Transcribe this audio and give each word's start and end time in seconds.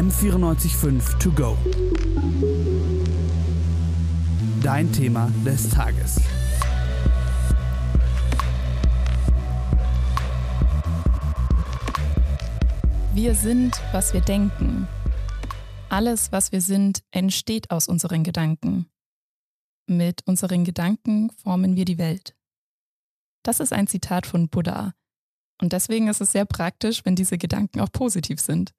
M945 0.00 1.18
To 1.18 1.30
Go. 1.32 1.58
Dein 4.62 4.90
Thema 4.90 5.30
des 5.44 5.68
Tages. 5.68 6.22
Wir 13.12 13.34
sind, 13.34 13.78
was 13.92 14.14
wir 14.14 14.22
denken. 14.22 14.88
Alles, 15.90 16.32
was 16.32 16.50
wir 16.50 16.62
sind, 16.62 17.02
entsteht 17.10 17.70
aus 17.70 17.86
unseren 17.86 18.24
Gedanken. 18.24 18.86
Mit 19.86 20.26
unseren 20.26 20.64
Gedanken 20.64 21.30
formen 21.32 21.76
wir 21.76 21.84
die 21.84 21.98
Welt. 21.98 22.34
Das 23.42 23.60
ist 23.60 23.74
ein 23.74 23.86
Zitat 23.86 24.24
von 24.24 24.48
Buddha. 24.48 24.94
Und 25.60 25.74
deswegen 25.74 26.08
ist 26.08 26.22
es 26.22 26.32
sehr 26.32 26.46
praktisch, 26.46 27.04
wenn 27.04 27.16
diese 27.16 27.36
Gedanken 27.36 27.80
auch 27.80 27.92
positiv 27.92 28.40
sind. 28.40 28.72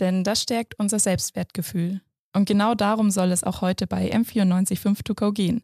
Denn 0.00 0.24
das 0.24 0.42
stärkt 0.42 0.78
unser 0.78 0.98
Selbstwertgefühl. 0.98 2.00
Und 2.34 2.46
genau 2.46 2.74
darum 2.74 3.10
soll 3.10 3.32
es 3.32 3.44
auch 3.44 3.62
heute 3.62 3.86
bei 3.86 4.12
M945 4.12 5.04
To 5.04 5.14
Go 5.14 5.32
gehen. 5.32 5.62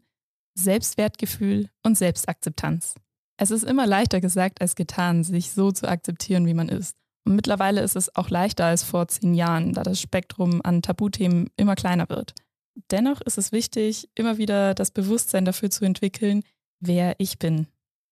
Selbstwertgefühl 0.55 1.69
und 1.83 1.97
Selbstakzeptanz. 1.97 2.95
Es 3.37 3.51
ist 3.51 3.63
immer 3.63 3.87
leichter 3.87 4.21
gesagt 4.21 4.61
als 4.61 4.75
getan, 4.75 5.23
sich 5.23 5.51
so 5.51 5.71
zu 5.71 5.87
akzeptieren, 5.87 6.45
wie 6.45 6.53
man 6.53 6.69
ist. 6.69 6.95
Und 7.25 7.35
mittlerweile 7.35 7.81
ist 7.81 7.95
es 7.95 8.15
auch 8.15 8.29
leichter 8.29 8.65
als 8.65 8.83
vor 8.83 9.07
zehn 9.07 9.33
Jahren, 9.33 9.73
da 9.73 9.83
das 9.83 10.01
Spektrum 10.01 10.61
an 10.63 10.81
Tabuthemen 10.81 11.49
immer 11.55 11.75
kleiner 11.75 12.09
wird. 12.09 12.33
Dennoch 12.91 13.21
ist 13.21 13.37
es 13.37 13.51
wichtig, 13.51 14.09
immer 14.15 14.37
wieder 14.37 14.73
das 14.73 14.91
Bewusstsein 14.91 15.45
dafür 15.45 15.69
zu 15.69 15.85
entwickeln, 15.85 16.43
wer 16.79 17.15
ich 17.19 17.39
bin. 17.39 17.67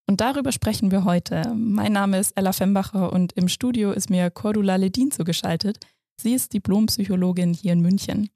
Und 0.08 0.20
darüber 0.20 0.52
sprechen 0.52 0.90
wir 0.90 1.04
heute. 1.04 1.52
Mein 1.54 1.92
Name 1.92 2.18
ist 2.18 2.32
Ella 2.36 2.52
Fembacher 2.52 3.12
und 3.12 3.32
im 3.32 3.48
Studio 3.48 3.92
ist 3.92 4.10
mir 4.10 4.30
Cordula 4.30 4.76
Ledin 4.76 5.10
zugeschaltet. 5.10 5.78
Sie 6.20 6.34
ist 6.34 6.52
Diplompsychologin 6.52 7.54
hier 7.54 7.72
in 7.72 7.80
München. 7.80 8.30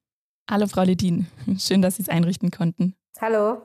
Hallo 0.51 0.67
Frau 0.67 0.83
Ledin, 0.83 1.27
schön, 1.59 1.83
dass 1.83 1.97
Sie 1.97 2.03
es 2.03 2.09
einrichten 2.09 2.51
konnten. 2.51 2.95
Hallo. 3.21 3.63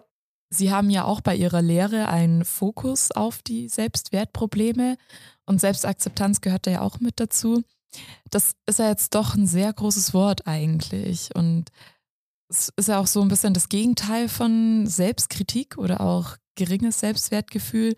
Sie 0.53 0.71
haben 0.71 0.89
ja 0.89 1.05
auch 1.05 1.21
bei 1.21 1.35
Ihrer 1.35 1.61
Lehre 1.61 2.09
einen 2.09 2.43
Fokus 2.43 3.11
auf 3.11 3.41
die 3.41 3.69
Selbstwertprobleme 3.69 4.97
und 5.45 5.61
Selbstakzeptanz 5.61 6.41
gehört 6.41 6.67
da 6.67 6.71
ja 6.71 6.81
auch 6.81 6.99
mit 6.99 7.19
dazu. 7.19 7.63
Das 8.29 8.55
ist 8.65 8.79
ja 8.79 8.89
jetzt 8.89 9.15
doch 9.15 9.35
ein 9.35 9.47
sehr 9.47 9.71
großes 9.71 10.13
Wort 10.13 10.47
eigentlich 10.47 11.33
und 11.35 11.69
es 12.49 12.69
ist 12.75 12.89
ja 12.89 12.99
auch 12.99 13.07
so 13.07 13.21
ein 13.21 13.29
bisschen 13.29 13.53
das 13.53 13.69
Gegenteil 13.69 14.27
von 14.27 14.85
Selbstkritik 14.85 15.77
oder 15.77 16.01
auch 16.01 16.35
geringes 16.55 16.99
Selbstwertgefühl. 16.99 17.95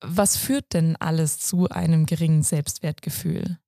Was 0.00 0.36
führt 0.38 0.72
denn 0.72 0.96
alles 0.96 1.38
zu 1.38 1.68
einem 1.68 2.06
geringen 2.06 2.42
Selbstwertgefühl? 2.42 3.58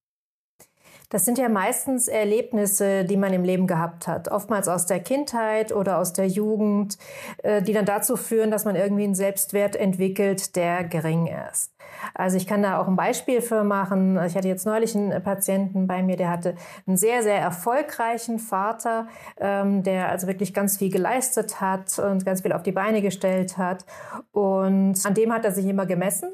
Das 1.11 1.25
sind 1.25 1.39
ja 1.39 1.49
meistens 1.49 2.07
Erlebnisse, 2.07 3.05
die 3.05 3.17
man 3.17 3.33
im 3.33 3.43
Leben 3.43 3.67
gehabt 3.67 4.07
hat, 4.07 4.29
oftmals 4.29 4.69
aus 4.69 4.85
der 4.85 5.01
Kindheit 5.01 5.73
oder 5.73 5.99
aus 5.99 6.13
der 6.13 6.29
Jugend, 6.29 6.99
äh, 7.43 7.63
die 7.63 7.73
dann 7.73 7.87
dazu 7.87 8.17
führen, 8.17 8.51
dass 8.51 8.67
man 8.67 8.77
irgendwie 8.77 9.05
einen 9.05 9.15
Selbstwert 9.15 9.75
entwickelt, 9.75 10.55
der 10.55 10.85
gering 10.85 11.31
ist. 11.51 11.73
Also 12.15 12.37
ich 12.37 12.47
kann 12.47 12.63
da 12.63 12.79
auch 12.79 12.89
ein 12.89 12.97
Beispiel 12.97 13.41
für 13.41 13.65
machen. 13.65 14.23
Ich 14.27 14.37
hatte 14.37 14.49
jetzt 14.49 14.67
neulich 14.67 14.95
einen 14.95 15.23
Patienten 15.23 15.87
bei 15.87 16.03
mir, 16.03 16.17
der 16.17 16.31
hatte 16.31 16.55
einen 16.87 16.99
sehr, 16.99 17.23
sehr 17.23 17.39
erfolgreichen 17.41 18.39
Vater, 18.39 19.09
ähm, 19.39 19.83
der 19.83 20.11
also 20.11 20.27
wirklich 20.27 20.53
ganz 20.53 20.77
viel 20.77 20.91
geleistet 20.91 21.61
hat 21.61 21.99
und 21.99 22.27
ganz 22.27 22.43
viel 22.43 22.53
auf 22.53 22.63
die 22.63 22.73
Beine 22.73 23.01
gestellt 23.01 23.57
hat. 23.57 23.87
Und 24.33 24.95
an 25.05 25.15
dem 25.15 25.33
hat 25.33 25.47
er 25.47 25.53
sich 25.53 25.65
immer 25.65 25.87
gemessen. 25.87 26.29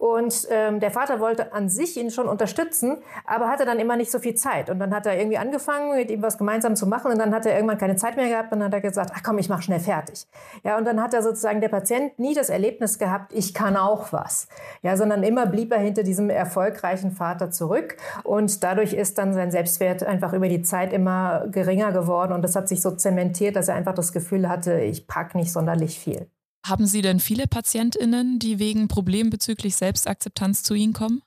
Und 0.00 0.48
ähm, 0.48 0.80
der 0.80 0.90
Vater 0.90 1.20
wollte 1.20 1.52
an 1.52 1.68
sich 1.68 1.98
ihn 1.98 2.10
schon 2.10 2.26
unterstützen, 2.26 3.02
aber 3.26 3.48
hatte 3.48 3.66
dann 3.66 3.78
immer 3.78 3.96
nicht 3.96 4.09
so 4.10 4.18
viel 4.18 4.34
Zeit. 4.34 4.70
Und 4.70 4.78
dann 4.78 4.94
hat 4.94 5.06
er 5.06 5.18
irgendwie 5.18 5.38
angefangen, 5.38 5.96
mit 5.96 6.10
ihm 6.10 6.22
was 6.22 6.38
gemeinsam 6.38 6.76
zu 6.76 6.86
machen. 6.86 7.12
Und 7.12 7.18
dann 7.18 7.34
hat 7.34 7.46
er 7.46 7.54
irgendwann 7.54 7.78
keine 7.78 7.96
Zeit 7.96 8.16
mehr 8.16 8.28
gehabt. 8.28 8.52
Und 8.52 8.60
dann 8.60 8.66
hat 8.66 8.74
er 8.74 8.80
gesagt, 8.80 9.12
ach 9.14 9.22
komm, 9.22 9.38
ich 9.38 9.48
mach 9.48 9.62
schnell 9.62 9.80
fertig. 9.80 10.26
Ja, 10.64 10.78
und 10.78 10.84
dann 10.84 11.00
hat 11.00 11.14
er 11.14 11.22
sozusagen 11.22 11.60
der 11.60 11.68
Patient 11.68 12.18
nie 12.18 12.34
das 12.34 12.50
Erlebnis 12.50 12.98
gehabt, 12.98 13.32
ich 13.32 13.54
kann 13.54 13.76
auch 13.76 14.12
was. 14.12 14.48
Ja, 14.82 14.96
sondern 14.96 15.22
immer 15.22 15.46
blieb 15.46 15.72
er 15.72 15.78
hinter 15.78 16.02
diesem 16.02 16.30
erfolgreichen 16.30 17.12
Vater 17.12 17.50
zurück. 17.50 17.96
Und 18.24 18.62
dadurch 18.62 18.92
ist 18.92 19.18
dann 19.18 19.34
sein 19.34 19.50
Selbstwert 19.50 20.02
einfach 20.02 20.32
über 20.32 20.48
die 20.48 20.62
Zeit 20.62 20.92
immer 20.92 21.46
geringer 21.50 21.92
geworden. 21.92 22.32
Und 22.32 22.42
das 22.42 22.56
hat 22.56 22.68
sich 22.68 22.80
so 22.80 22.90
zementiert, 22.90 23.56
dass 23.56 23.68
er 23.68 23.74
einfach 23.74 23.94
das 23.94 24.12
Gefühl 24.12 24.48
hatte, 24.48 24.80
ich 24.80 25.06
pack 25.06 25.34
nicht 25.34 25.52
sonderlich 25.52 25.98
viel. 25.98 26.28
Haben 26.66 26.86
Sie 26.86 27.00
denn 27.02 27.20
viele 27.20 27.46
PatientInnen, 27.46 28.38
die 28.38 28.58
wegen 28.58 28.88
Problemen 28.88 29.30
bezüglich 29.30 29.76
Selbstakzeptanz 29.76 30.62
zu 30.62 30.74
Ihnen 30.74 30.92
kommen? 30.92 31.22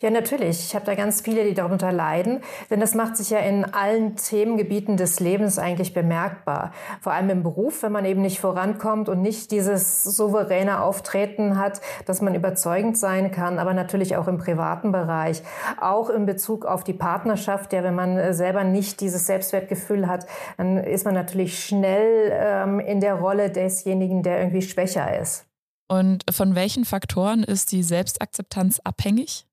Ja, 0.00 0.10
natürlich. 0.10 0.66
Ich 0.66 0.74
habe 0.74 0.84
da 0.84 0.96
ganz 0.96 1.20
viele, 1.20 1.44
die 1.44 1.54
darunter 1.54 1.92
leiden, 1.92 2.40
denn 2.70 2.80
das 2.80 2.94
macht 2.94 3.16
sich 3.16 3.30
ja 3.30 3.38
in 3.38 3.64
allen 3.64 4.16
Themengebieten 4.16 4.96
des 4.96 5.20
Lebens 5.20 5.60
eigentlich 5.60 5.94
bemerkbar. 5.94 6.72
Vor 7.00 7.12
allem 7.12 7.30
im 7.30 7.42
Beruf, 7.44 7.84
wenn 7.84 7.92
man 7.92 8.04
eben 8.04 8.20
nicht 8.20 8.40
vorankommt 8.40 9.08
und 9.08 9.22
nicht 9.22 9.52
dieses 9.52 10.02
souveräne 10.02 10.82
Auftreten 10.82 11.56
hat, 11.56 11.80
dass 12.06 12.20
man 12.20 12.34
überzeugend 12.34 12.98
sein 12.98 13.30
kann, 13.30 13.60
aber 13.60 13.74
natürlich 13.74 14.16
auch 14.16 14.26
im 14.26 14.38
privaten 14.38 14.90
Bereich, 14.90 15.42
auch 15.80 16.10
in 16.10 16.26
Bezug 16.26 16.66
auf 16.66 16.82
die 16.82 16.94
Partnerschaft. 16.94 17.72
Ja, 17.72 17.84
wenn 17.84 17.94
man 17.94 18.34
selber 18.34 18.64
nicht 18.64 19.00
dieses 19.00 19.26
Selbstwertgefühl 19.26 20.08
hat, 20.08 20.26
dann 20.56 20.78
ist 20.78 21.04
man 21.04 21.14
natürlich 21.14 21.64
schnell 21.64 22.32
ähm, 22.32 22.80
in 22.80 23.00
der 23.00 23.14
Rolle 23.14 23.50
desjenigen, 23.50 24.24
der 24.24 24.40
irgendwie 24.40 24.62
schwächer 24.62 25.16
ist. 25.20 25.46
Und 25.88 26.24
von 26.30 26.54
welchen 26.56 26.84
Faktoren 26.84 27.44
ist 27.44 27.70
die 27.70 27.82
Selbstakzeptanz 27.82 28.80
abhängig? 28.82 29.46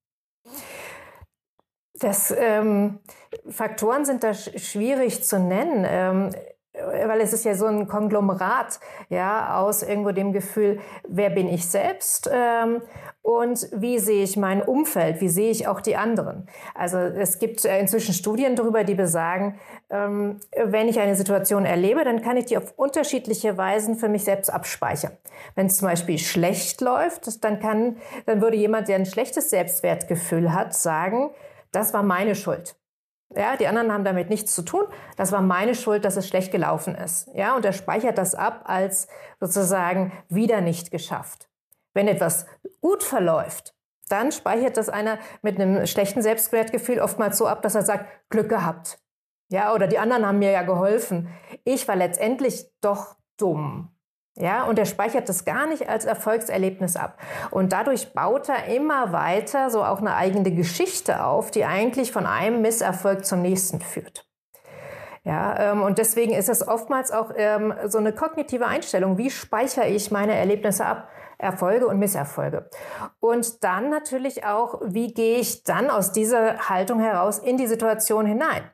Das 2.00 2.34
ähm, 2.36 2.98
Faktoren 3.48 4.04
sind 4.04 4.24
da 4.24 4.34
schwierig 4.34 5.22
zu 5.22 5.38
nennen. 5.38 5.86
Ähm, 5.88 6.30
weil 7.06 7.20
es 7.20 7.32
ist 7.32 7.44
ja 7.44 7.54
so 7.54 7.66
ein 7.66 7.88
Konglomerat 7.88 8.80
ja 9.08 9.58
aus 9.58 9.82
irgendwo 9.82 10.12
dem 10.12 10.32
Gefühl, 10.32 10.80
wer 11.08 11.30
bin 11.30 11.48
ich 11.48 11.68
selbst 11.68 12.30
ähm, 12.32 12.82
und 13.22 13.68
wie 13.72 13.98
sehe 13.98 14.22
ich 14.22 14.36
mein 14.36 14.62
Umfeld, 14.62 15.20
wie 15.20 15.28
sehe 15.28 15.50
ich 15.50 15.66
auch 15.66 15.80
die 15.80 15.96
anderen. 15.96 16.46
Also 16.74 16.98
es 16.98 17.38
gibt 17.38 17.64
äh, 17.64 17.78
inzwischen 17.78 18.14
Studien 18.14 18.56
darüber, 18.56 18.84
die 18.84 18.94
besagen, 18.94 19.58
ähm, 19.90 20.40
wenn 20.56 20.88
ich 20.88 21.00
eine 21.00 21.16
Situation 21.16 21.64
erlebe, 21.64 22.04
dann 22.04 22.22
kann 22.22 22.36
ich 22.36 22.46
die 22.46 22.56
auf 22.56 22.72
unterschiedliche 22.76 23.58
Weisen 23.58 23.96
für 23.96 24.08
mich 24.08 24.24
selbst 24.24 24.48
abspeichern. 24.48 25.12
Wenn 25.54 25.66
es 25.66 25.76
zum 25.76 25.88
Beispiel 25.88 26.18
schlecht 26.18 26.80
läuft, 26.80 27.44
dann 27.44 27.60
kann, 27.60 27.96
dann 28.26 28.40
würde 28.40 28.56
jemand, 28.56 28.88
der 28.88 28.96
ein 28.96 29.06
schlechtes 29.06 29.50
Selbstwertgefühl 29.50 30.54
hat, 30.54 30.74
sagen, 30.74 31.30
das 31.72 31.92
war 31.94 32.02
meine 32.02 32.34
Schuld. 32.34 32.76
Ja, 33.34 33.56
die 33.56 33.68
anderen 33.68 33.92
haben 33.92 34.04
damit 34.04 34.28
nichts 34.28 34.54
zu 34.54 34.62
tun. 34.62 34.86
Das 35.16 35.30
war 35.30 35.40
meine 35.40 35.76
Schuld, 35.76 36.04
dass 36.04 36.16
es 36.16 36.26
schlecht 36.26 36.50
gelaufen 36.50 36.96
ist. 36.96 37.28
Ja, 37.32 37.54
und 37.54 37.64
er 37.64 37.72
speichert 37.72 38.18
das 38.18 38.34
ab 38.34 38.62
als 38.64 39.06
sozusagen 39.38 40.12
wieder 40.28 40.60
nicht 40.60 40.90
geschafft. 40.90 41.48
Wenn 41.94 42.08
etwas 42.08 42.46
gut 42.80 43.04
verläuft, 43.04 43.74
dann 44.08 44.32
speichert 44.32 44.76
das 44.76 44.88
einer 44.88 45.18
mit 45.42 45.60
einem 45.60 45.86
schlechten 45.86 46.22
Selbstwertgefühl 46.22 47.00
oftmals 47.00 47.38
so 47.38 47.46
ab, 47.46 47.62
dass 47.62 47.76
er 47.76 47.82
sagt, 47.82 48.06
Glück 48.30 48.48
gehabt. 48.48 48.98
Ja, 49.48 49.74
oder 49.74 49.86
die 49.86 49.98
anderen 49.98 50.26
haben 50.26 50.38
mir 50.38 50.50
ja 50.50 50.62
geholfen. 50.62 51.28
Ich 51.64 51.86
war 51.86 51.96
letztendlich 51.96 52.66
doch 52.80 53.16
dumm. 53.36 53.94
Ja, 54.36 54.64
und 54.64 54.78
er 54.78 54.86
speichert 54.86 55.28
das 55.28 55.44
gar 55.44 55.66
nicht 55.66 55.88
als 55.88 56.04
Erfolgserlebnis 56.04 56.96
ab. 56.96 57.18
Und 57.50 57.72
dadurch 57.72 58.12
baut 58.12 58.48
er 58.48 58.66
immer 58.74 59.12
weiter 59.12 59.70
so 59.70 59.84
auch 59.84 59.98
eine 59.98 60.14
eigene 60.14 60.50
Geschichte 60.52 61.24
auf, 61.24 61.50
die 61.50 61.64
eigentlich 61.64 62.12
von 62.12 62.26
einem 62.26 62.62
Misserfolg 62.62 63.24
zum 63.24 63.42
nächsten 63.42 63.80
führt. 63.80 64.26
Ja, 65.22 65.72
ähm, 65.72 65.82
und 65.82 65.98
deswegen 65.98 66.32
ist 66.32 66.48
es 66.48 66.66
oftmals 66.66 67.10
auch 67.10 67.32
ähm, 67.36 67.74
so 67.86 67.98
eine 67.98 68.14
kognitive 68.14 68.66
Einstellung. 68.66 69.18
Wie 69.18 69.30
speichere 69.30 69.88
ich 69.88 70.10
meine 70.10 70.34
Erlebnisse 70.34 70.86
ab? 70.86 71.08
Erfolge 71.36 71.86
und 71.86 71.98
Misserfolge. 71.98 72.68
Und 73.18 73.64
dann 73.64 73.90
natürlich 73.90 74.44
auch, 74.44 74.80
wie 74.84 75.12
gehe 75.12 75.38
ich 75.38 75.64
dann 75.64 75.90
aus 75.90 76.12
dieser 76.12 76.68
Haltung 76.68 77.00
heraus 77.00 77.38
in 77.38 77.56
die 77.56 77.66
Situation 77.66 78.26
hinein? 78.26 78.70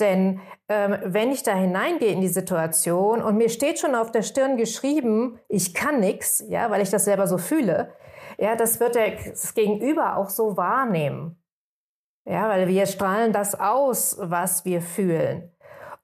Denn 0.00 0.40
ähm, 0.68 0.96
wenn 1.04 1.30
ich 1.30 1.42
da 1.42 1.54
hineingehe 1.54 2.10
in 2.10 2.20
die 2.20 2.28
Situation 2.28 3.22
und 3.22 3.36
mir 3.36 3.48
steht 3.48 3.78
schon 3.78 3.94
auf 3.94 4.10
der 4.10 4.22
Stirn 4.22 4.56
geschrieben, 4.56 5.38
ich 5.48 5.72
kann 5.72 6.00
nichts, 6.00 6.44
ja, 6.48 6.70
weil 6.70 6.82
ich 6.82 6.90
das 6.90 7.04
selber 7.04 7.26
so 7.26 7.38
fühle, 7.38 7.92
ja, 8.38 8.56
das 8.56 8.80
wird 8.80 8.96
der, 8.96 9.12
das 9.16 9.54
Gegenüber 9.54 10.16
auch 10.16 10.30
so 10.30 10.56
wahrnehmen. 10.56 11.40
Ja, 12.26 12.48
weil 12.48 12.68
wir 12.68 12.86
strahlen 12.86 13.32
das 13.32 13.58
aus, 13.58 14.16
was 14.18 14.64
wir 14.64 14.80
fühlen. 14.80 15.53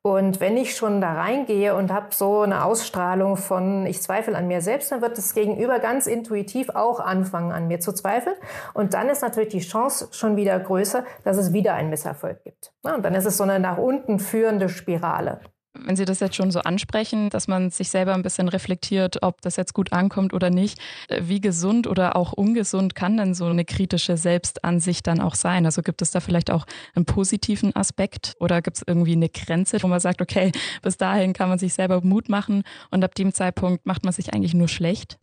Und 0.02 0.40
wenn 0.40 0.56
ich 0.56 0.76
schon 0.76 1.02
da 1.02 1.12
reingehe 1.12 1.74
und 1.74 1.92
habe 1.92 2.06
so 2.14 2.40
eine 2.40 2.64
Ausstrahlung 2.64 3.36
von, 3.36 3.84
ich 3.84 4.00
zweifle 4.00 4.34
an 4.34 4.48
mir 4.48 4.62
selbst, 4.62 4.90
dann 4.90 5.02
wird 5.02 5.18
das 5.18 5.34
Gegenüber 5.34 5.78
ganz 5.78 6.06
intuitiv 6.06 6.70
auch 6.70 7.00
anfangen, 7.00 7.52
an 7.52 7.68
mir 7.68 7.80
zu 7.80 7.92
zweifeln. 7.92 8.36
Und 8.72 8.94
dann 8.94 9.10
ist 9.10 9.20
natürlich 9.20 9.50
die 9.50 9.60
Chance 9.60 10.08
schon 10.12 10.36
wieder 10.36 10.58
größer, 10.58 11.04
dass 11.24 11.36
es 11.36 11.52
wieder 11.52 11.74
einen 11.74 11.90
Misserfolg 11.90 12.42
gibt. 12.44 12.72
und 12.82 13.04
dann 13.04 13.14
ist 13.14 13.26
es 13.26 13.36
so 13.36 13.42
eine 13.42 13.60
nach 13.60 13.76
unten 13.76 14.18
führende 14.18 14.70
Spirale. 14.70 15.40
Wenn 15.72 15.94
Sie 15.94 16.04
das 16.04 16.18
jetzt 16.18 16.34
schon 16.34 16.50
so 16.50 16.60
ansprechen, 16.60 17.30
dass 17.30 17.46
man 17.46 17.70
sich 17.70 17.90
selber 17.90 18.14
ein 18.14 18.22
bisschen 18.22 18.48
reflektiert, 18.48 19.22
ob 19.22 19.40
das 19.40 19.54
jetzt 19.54 19.72
gut 19.72 19.92
ankommt 19.92 20.34
oder 20.34 20.50
nicht, 20.50 20.78
wie 21.20 21.40
gesund 21.40 21.86
oder 21.86 22.16
auch 22.16 22.32
ungesund 22.32 22.96
kann 22.96 23.16
denn 23.16 23.34
so 23.34 23.46
eine 23.46 23.64
kritische 23.64 24.16
Selbstansicht 24.16 25.06
dann 25.06 25.20
auch 25.20 25.36
sein? 25.36 25.66
Also 25.66 25.82
gibt 25.82 26.02
es 26.02 26.10
da 26.10 26.18
vielleicht 26.18 26.50
auch 26.50 26.66
einen 26.96 27.04
positiven 27.04 27.74
Aspekt 27.76 28.34
oder 28.40 28.62
gibt 28.62 28.78
es 28.78 28.84
irgendwie 28.84 29.12
eine 29.12 29.28
Grenze, 29.28 29.80
wo 29.80 29.86
man 29.86 30.00
sagt, 30.00 30.20
okay, 30.20 30.50
bis 30.82 30.96
dahin 30.96 31.34
kann 31.34 31.48
man 31.48 31.58
sich 31.58 31.72
selber 31.72 32.00
Mut 32.02 32.28
machen 32.28 32.64
und 32.90 33.04
ab 33.04 33.14
dem 33.14 33.32
Zeitpunkt 33.32 33.86
macht 33.86 34.04
man 34.04 34.12
sich 34.12 34.34
eigentlich 34.34 34.54
nur 34.54 34.68
schlecht? 34.68 35.18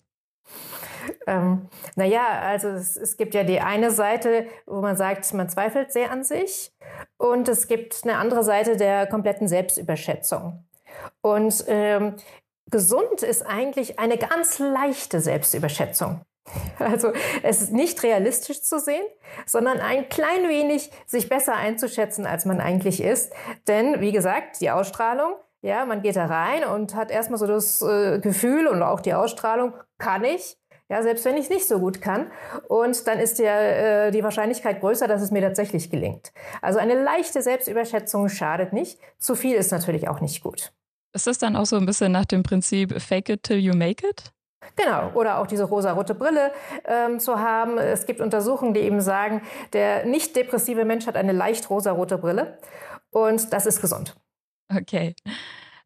Ähm, 1.26 1.68
naja, 1.96 2.26
also 2.42 2.70
es, 2.70 2.98
es, 2.98 3.18
gibt 3.18 3.34
ja 3.34 3.44
die 3.44 3.60
eine 3.60 3.92
Seite, 3.92 4.48
wo 4.66 4.82
man 4.82 4.96
sagt, 4.96 5.34
man 5.34 5.50
zweifelt 5.50 5.92
sehr 5.92 6.12
an 6.12 6.24
sich 6.24 6.72
und 7.18 7.48
es 7.48 7.68
gibt 7.68 8.02
eine 8.04 8.18
andere 8.18 8.44
Seite 8.44 8.78
der 8.78 9.08
kompletten 9.08 9.48
Selbstüberschätzung. 9.48 10.66
Und 11.22 11.66
ähm, 11.68 12.16
gesund 12.70 13.24
ist 13.24 13.46
eigentlich 13.46 14.00
eine 14.00 14.18
ganz 14.18 14.60
leichte 14.60 15.22
Selbstüberschätzung. 15.22 16.22
Also 16.80 17.12
es 17.44 17.62
ist 17.62 17.74
nicht 17.74 18.02
realistisch 18.04 18.62
zu 18.62 18.80
sehen, 18.80 19.04
sondern 19.46 19.80
ein 19.80 20.10
klein 20.10 20.48
wenig 20.48 20.92
sich 21.06 21.28
besser 21.28 21.56
einzuschätzen, 21.56 22.26
als 22.26 22.46
man 22.46 22.62
eigentlich 22.62 23.02
ist. 23.02 23.34
Denn, 23.68 24.00
wie 24.00 24.12
gesagt, 24.12 24.62
die 24.62 24.72
Ausstrahlung, 24.72 25.34
ja, 25.62 25.86
man 25.86 26.02
geht 26.02 26.16
da 26.16 26.26
rein 26.26 26.64
und 26.64 26.96
hat 26.96 27.12
erstmal 27.12 27.40
so 27.40 27.48
das 27.48 27.82
äh, 27.82 28.20
Gefühl 28.20 28.68
und 28.68 28.82
auch 28.84 29.02
die 29.02 29.14
Ausstrahlung, 29.14 29.74
kann 29.98 30.24
ich. 30.24 30.58
Ja, 30.90 31.04
selbst 31.04 31.26
wenn 31.26 31.36
ich 31.36 31.46
es 31.46 31.50
nicht 31.50 31.68
so 31.68 31.80
gut 31.80 32.02
kann. 32.02 32.32
Und 32.68 33.08
dann 33.08 33.20
ist 33.20 33.40
der, 33.40 34.08
äh, 34.08 34.12
die 34.12 34.24
Wahrscheinlichkeit 34.24 34.80
größer, 34.80 35.08
dass 35.08 35.22
es 35.22 35.32
mir 35.32 35.42
tatsächlich 35.42 35.90
gelingt. 35.90 36.32
Also 36.62 36.80
eine 36.80 37.02
leichte 37.02 37.42
Selbstüberschätzung 37.42 38.30
schadet 38.30 38.72
nicht. 38.72 38.98
Zu 39.18 39.36
viel 39.36 39.56
ist 39.56 39.72
natürlich 39.72 40.08
auch 40.08 40.22
nicht 40.22 40.42
gut. 40.42 40.72
Ist 41.14 41.28
das 41.28 41.40
dann 41.40 41.56
auch 41.56 41.66
so 41.66 41.76
ein 41.76 41.86
bisschen 41.86 42.12
nach 42.12 42.26
dem 42.26 42.44
Prinzip 42.44 43.02
Fake 43.02 43.30
it 43.30 43.44
till 43.44 43.58
you 43.58 43.74
make 43.74 44.08
it? 44.08 44.32
Genau, 44.76 45.12
oder 45.14 45.40
auch 45.40 45.48
diese 45.48 45.64
rosarote 45.64 46.16
Brille 46.16 46.52
ähm, 46.86 47.20
zu 47.20 47.40
haben. 47.40 47.78
Es 47.78 48.06
gibt 48.06 48.22
Untersuchungen, 48.22 48.74
die 48.74 48.82
eben 48.82 49.02
sagen, 49.02 49.42
der 49.74 50.06
nicht 50.06 50.36
depressive 50.36 50.86
Mensch 50.86 51.08
hat 51.08 51.16
eine 51.16 51.32
leicht 51.32 51.70
rosarote 51.70 52.18
Brille 52.18 52.60
und 53.12 53.54
das 53.54 53.66
ist 53.66 53.82
gesund. 53.82 54.16
Okay. 54.74 55.16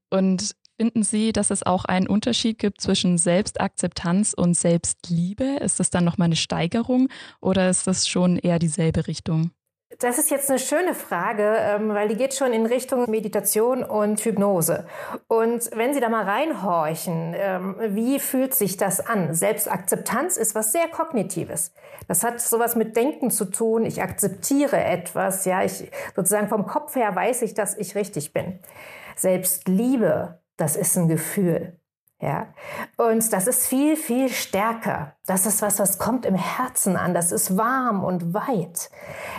Und 0.10 0.56
Finden 0.82 1.04
Sie, 1.04 1.32
dass 1.32 1.52
es 1.52 1.64
auch 1.64 1.86
einen 1.86 2.08
Unterschied 2.08 2.58
gibt 2.58 2.82
zwischen 2.82 3.20
Selbstakzeptanz 3.20 4.34
und 4.34 4.56
Selbstliebe? 4.56 5.58
Ist 5.62 5.80
das 5.80 5.92
dann 5.92 6.04
nochmal 6.04 6.26
eine 6.26 6.36
Steigerung 6.36 7.08
oder 7.40 7.70
ist 7.70 7.86
das 7.86 8.08
schon 8.08 8.40
eher 8.40 8.58
dieselbe 8.58 9.06
Richtung? 9.06 9.52
Das 10.00 10.18
ist 10.18 10.32
jetzt 10.32 10.50
eine 10.50 10.58
schöne 10.58 10.96
Frage, 10.96 11.56
ähm, 11.60 11.90
weil 11.90 12.08
die 12.08 12.16
geht 12.16 12.34
schon 12.34 12.52
in 12.52 12.66
Richtung 12.66 13.08
Meditation 13.12 13.84
und 13.84 14.22
Hypnose. 14.22 14.88
Und 15.28 15.70
wenn 15.76 15.94
Sie 15.94 16.00
da 16.00 16.10
mal 16.10 16.24
reinhorchen, 16.24 17.36
ähm, 17.38 17.76
wie 17.90 18.18
fühlt 18.18 18.56
sich 18.56 18.76
das 18.76 19.06
an? 19.06 19.36
Selbstakzeptanz 19.36 20.36
ist 20.36 20.56
was 20.56 20.72
sehr 20.72 20.88
Kognitives. 20.88 21.74
Das 22.08 22.24
hat 22.24 22.42
sowas 22.42 22.76
mit 22.76 22.96
Denken 22.96 23.30
zu 23.30 23.46
tun. 23.46 23.86
Ich 23.86 24.02
akzeptiere 24.02 24.84
etwas. 24.84 25.46
Ja, 25.46 25.64
ich 25.64 25.92
sozusagen 26.16 26.48
vom 26.48 26.66
Kopf 26.66 26.96
her 26.96 27.16
weiß 27.16 27.44
ich, 27.44 27.54
dass 27.54 27.78
ich 27.78 27.94
richtig 27.94 28.34
bin. 28.34 28.58
Selbstliebe 29.16 30.41
das 30.62 30.76
ist 30.76 30.98
ein 30.98 31.08
Gefühl. 31.08 31.78
Ja, 32.22 32.54
und 32.98 33.34
das 33.34 33.48
ist 33.48 33.66
viel, 33.66 33.96
viel 33.96 34.30
stärker. 34.30 35.16
Das 35.26 35.48
ist 35.48 35.64
was, 35.64 35.80
was 35.80 35.98
kommt 35.98 36.28
im 36.28 36.36
Herzen 36.36 36.96
an. 36.96 37.16
Das 37.16 37.32
ist 37.32 37.58
warm 37.58 38.04
und 38.04 38.36
weit. 38.36 38.92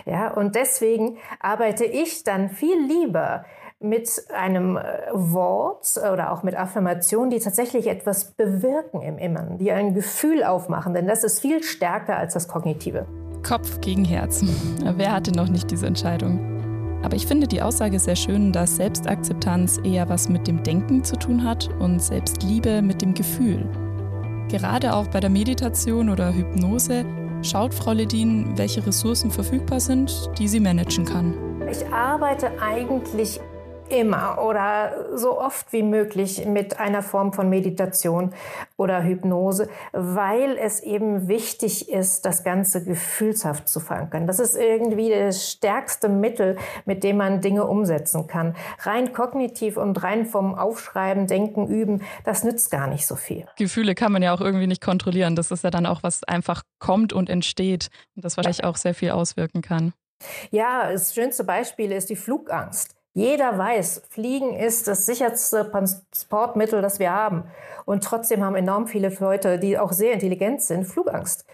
Ja, 0.05 0.33
und 0.33 0.57
deswegen 0.57 1.17
arbeite 1.39 1.85
ich 1.85 2.25
dann 2.25 2.51
viel 2.51 2.77
lieber 2.85 3.45
mit 3.79 4.25
einem 4.35 4.77
äh, 4.77 4.83
Wort 5.13 5.97
oder 5.97 6.33
auch 6.33 6.43
mit 6.43 6.57
Affirmationen, 6.57 7.31
die 7.31 7.39
tatsächlich 7.39 7.87
etwas 7.87 8.33
bewirken 8.33 9.01
im 9.01 9.17
Inneren, 9.17 9.59
die 9.59 9.71
ein 9.71 9.95
Gefühl 9.95 10.43
aufmachen, 10.43 10.93
denn 10.93 11.07
das 11.07 11.23
ist 11.23 11.41
viel 11.41 11.63
stärker 11.63 12.17
als 12.17 12.35
das 12.35 12.49
Kognitive. 12.49 13.07
Kopf 13.47 13.81
gegen 13.81 14.05
Herz. 14.05 14.45
Wer 14.83 15.13
hatte 15.13 15.33
noch 15.33 15.49
nicht 15.49 15.71
diese 15.71 15.87
Entscheidung? 15.87 16.62
Aber 17.03 17.17
ich 17.17 17.27
finde 17.27 17.47
die 17.49 17.63
Aussage 17.63 17.99
sehr 17.99 18.17
schön, 18.17 18.53
dass 18.53 18.77
Selbstakzeptanz 18.77 19.81
eher 19.85 20.09
was 20.09 20.29
mit 20.29 20.47
dem 20.47 20.63
Denken 20.63 21.03
zu 21.05 21.17
tun 21.17 21.45
hat 21.45 21.69
und 21.79 22.01
Selbstliebe 22.01 22.83
mit 22.83 23.03
dem 23.03 23.15
Gefühl. 23.15 23.69
Gerade 24.49 24.95
auch 24.95 25.09
bei 25.09 25.21
der 25.21 25.31
Meditation 25.31 26.11
oder 26.11 26.33
Hypnose 26.33 27.05
schaut 27.43 27.75
Frau 27.75 27.93
Ledin, 27.93 28.57
welche 28.57 28.87
Ressourcen 28.87 29.31
verfügbar 29.31 29.81
sind, 29.81 30.31
die 30.39 30.47
sie 30.47 30.61
managen 30.61 31.05
kann. 31.05 31.35
Ich 31.71 31.87
arbeite 31.93 32.51
eigentlich 32.61 33.41
immer 33.89 34.43
oder 34.43 35.17
so 35.17 35.39
oft 35.39 35.73
wie 35.73 35.83
möglich 35.83 36.47
mit 36.47 36.79
einer 36.79 37.03
Form 37.03 37.33
von 37.33 37.49
Meditation 37.49 38.33
oder 38.77 39.03
Hypnose, 39.03 39.69
weil 39.93 40.57
es 40.57 40.81
eben 40.81 41.29
wichtig 41.29 41.89
ist, 41.89 42.25
das 42.25 42.45
Ganze 42.45 42.85
gefühlshaft 42.85 43.69
zu 43.69 43.81
verankern. 43.81 44.27
Das 44.27 44.39
ist 44.39 44.57
irgendwie 44.57 45.11
das 45.11 45.51
stärkste 45.51 46.09
Mittel, 46.09 46.57
mit 46.85 47.05
dem 47.05 47.19
man 47.19 47.41
Dinge 47.41 47.67
umsetzen 47.67 48.27
kann. 48.27 48.57
Rein 48.81 49.13
kognitiv 49.13 49.77
und 49.77 50.03
rein 50.03 50.27
vom 50.27 50.55
Aufschreiben, 50.55 51.27
Denken, 51.27 51.67
Üben, 51.67 52.03
das 52.25 52.45
nützt 52.45 52.71
gar 52.71 52.87
nicht 52.87 53.07
so 53.07 53.17
viel. 53.17 53.47
Gefühle 53.57 53.95
kann 53.95 54.13
man 54.13 54.23
ja 54.23 54.35
auch 54.35 54.41
irgendwie 54.41 54.67
nicht 54.67 54.83
kontrollieren. 54.83 55.37
Das 55.37 55.51
ist 55.51 55.65
ja 55.65 55.71
dann 55.71 55.87
auch, 55.87 56.03
was 56.03 56.25
einfach 56.25 56.63
kommt 56.79 57.13
und 57.13 57.29
entsteht 57.29 57.89
und 58.17 58.25
das 58.25 58.37
wahrscheinlich 58.37 58.65
auch 58.65 58.77
sehr 58.77 58.95
viel 58.95 59.11
auswirken 59.11 59.63
kann. 59.63 59.93
Ja, 60.51 60.91
das 60.91 61.15
schönste 61.15 61.45
Beispiel 61.45 61.93
ist 61.93 62.11
die 62.11 62.17
Flugangst. 62.17 62.95
Jeder 63.15 63.59
weiß, 63.59 64.05
Fliegen 64.09 64.55
ist 64.55 64.89
das 64.89 65.05
sicherste 65.05 65.71
Transportmittel, 65.71 66.81
das 66.81 66.99
wir 66.99 67.13
haben. 67.13 67.45
Und 67.85 68.05
trotzdem 68.05 68.43
haben 68.43 68.57
enorm 68.57 68.87
viele 68.87 69.09
Leute, 69.21 69.59
die 69.59 69.79
auch 69.79 69.93
sehr 69.93 70.15
intelligent 70.15 70.63
sind, 70.63 70.85
Flugangst. 70.87 71.45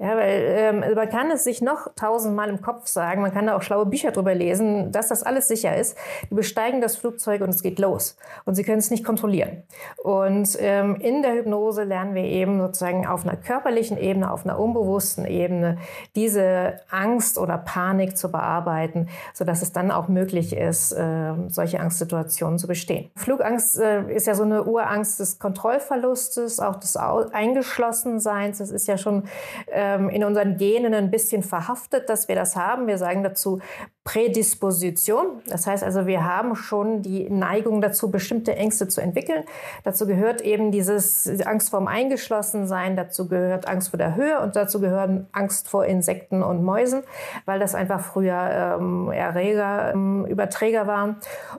Ja, 0.00 0.16
weil 0.16 0.44
ähm, 0.46 0.94
man 0.94 1.08
kann 1.08 1.28
es 1.32 1.42
sich 1.42 1.60
noch 1.60 1.92
tausendmal 1.96 2.48
im 2.48 2.62
Kopf 2.62 2.86
sagen, 2.86 3.20
man 3.20 3.34
kann 3.34 3.48
da 3.48 3.56
auch 3.56 3.62
schlaue 3.62 3.84
Bücher 3.84 4.12
drüber 4.12 4.32
lesen, 4.32 4.92
dass 4.92 5.08
das 5.08 5.24
alles 5.24 5.48
sicher 5.48 5.76
ist. 5.76 5.98
Die 6.30 6.34
besteigen 6.34 6.80
das 6.80 6.94
Flugzeug 6.94 7.40
und 7.40 7.48
es 7.48 7.62
geht 7.62 7.80
los. 7.80 8.16
Und 8.44 8.54
sie 8.54 8.62
können 8.62 8.78
es 8.78 8.92
nicht 8.92 9.04
kontrollieren. 9.04 9.64
Und 9.96 10.56
ähm, 10.60 10.94
in 11.00 11.22
der 11.22 11.34
Hypnose 11.34 11.82
lernen 11.82 12.14
wir 12.14 12.22
eben 12.22 12.60
sozusagen 12.60 13.08
auf 13.08 13.26
einer 13.26 13.36
körperlichen 13.36 13.98
Ebene, 13.98 14.30
auf 14.30 14.44
einer 14.44 14.60
unbewussten 14.60 15.26
Ebene 15.26 15.78
diese 16.14 16.76
Angst 16.90 17.36
oder 17.36 17.58
Panik 17.58 18.16
zu 18.16 18.30
bearbeiten, 18.30 19.08
sodass 19.34 19.62
es 19.62 19.72
dann 19.72 19.90
auch 19.90 20.06
möglich 20.06 20.54
ist, 20.54 20.92
äh, 20.92 21.32
solche 21.48 21.80
Angstsituationen 21.80 22.60
zu 22.60 22.68
bestehen. 22.68 23.10
Flugangst 23.16 23.80
äh, 23.80 24.14
ist 24.14 24.28
ja 24.28 24.36
so 24.36 24.44
eine 24.44 24.62
Urangst 24.62 25.18
des 25.18 25.40
Kontrollverlustes, 25.40 26.60
auch 26.60 26.76
des 26.76 26.96
Eingeschlossenseins. 26.96 28.58
Das 28.58 28.70
ist 28.70 28.86
ja 28.86 28.96
schon 28.96 29.24
äh, 29.66 29.87
ähm, 29.88 30.08
in 30.08 30.24
unseren 30.24 30.56
Genen 30.56 30.94
ein 30.94 31.10
bisschen 31.10 31.42
verhaftet, 31.42 32.08
dass 32.08 32.28
wir 32.28 32.34
das 32.34 32.56
haben. 32.56 32.86
Wir 32.86 32.98
sagen 32.98 33.22
dazu 33.22 33.60
Prädisposition. 34.08 35.42
Das 35.48 35.66
heißt 35.66 35.84
also, 35.84 36.06
wir 36.06 36.24
haben 36.24 36.56
schon 36.56 37.02
die 37.02 37.28
Neigung 37.28 37.82
dazu, 37.82 38.10
bestimmte 38.10 38.56
Ängste 38.56 38.88
zu 38.88 39.02
entwickeln. 39.02 39.44
Dazu 39.84 40.06
gehört 40.06 40.40
eben 40.40 40.72
dieses 40.72 41.28
Angst 41.44 41.68
vorm 41.68 41.86
Eingeschlossensein, 41.88 42.96
dazu 42.96 43.28
gehört 43.28 43.68
Angst 43.68 43.90
vor 43.90 43.98
der 43.98 44.16
Höhe 44.16 44.40
und 44.40 44.56
dazu 44.56 44.80
gehören 44.80 45.26
Angst 45.32 45.68
vor 45.68 45.84
Insekten 45.84 46.42
und 46.42 46.64
Mäusen, 46.64 47.02
weil 47.44 47.60
das 47.60 47.74
einfach 47.74 48.00
früher 48.00 48.78
ähm, 48.80 49.10
Erreger, 49.10 49.92
ähm, 49.92 50.24
Überträger 50.24 50.86
waren. 50.86 51.16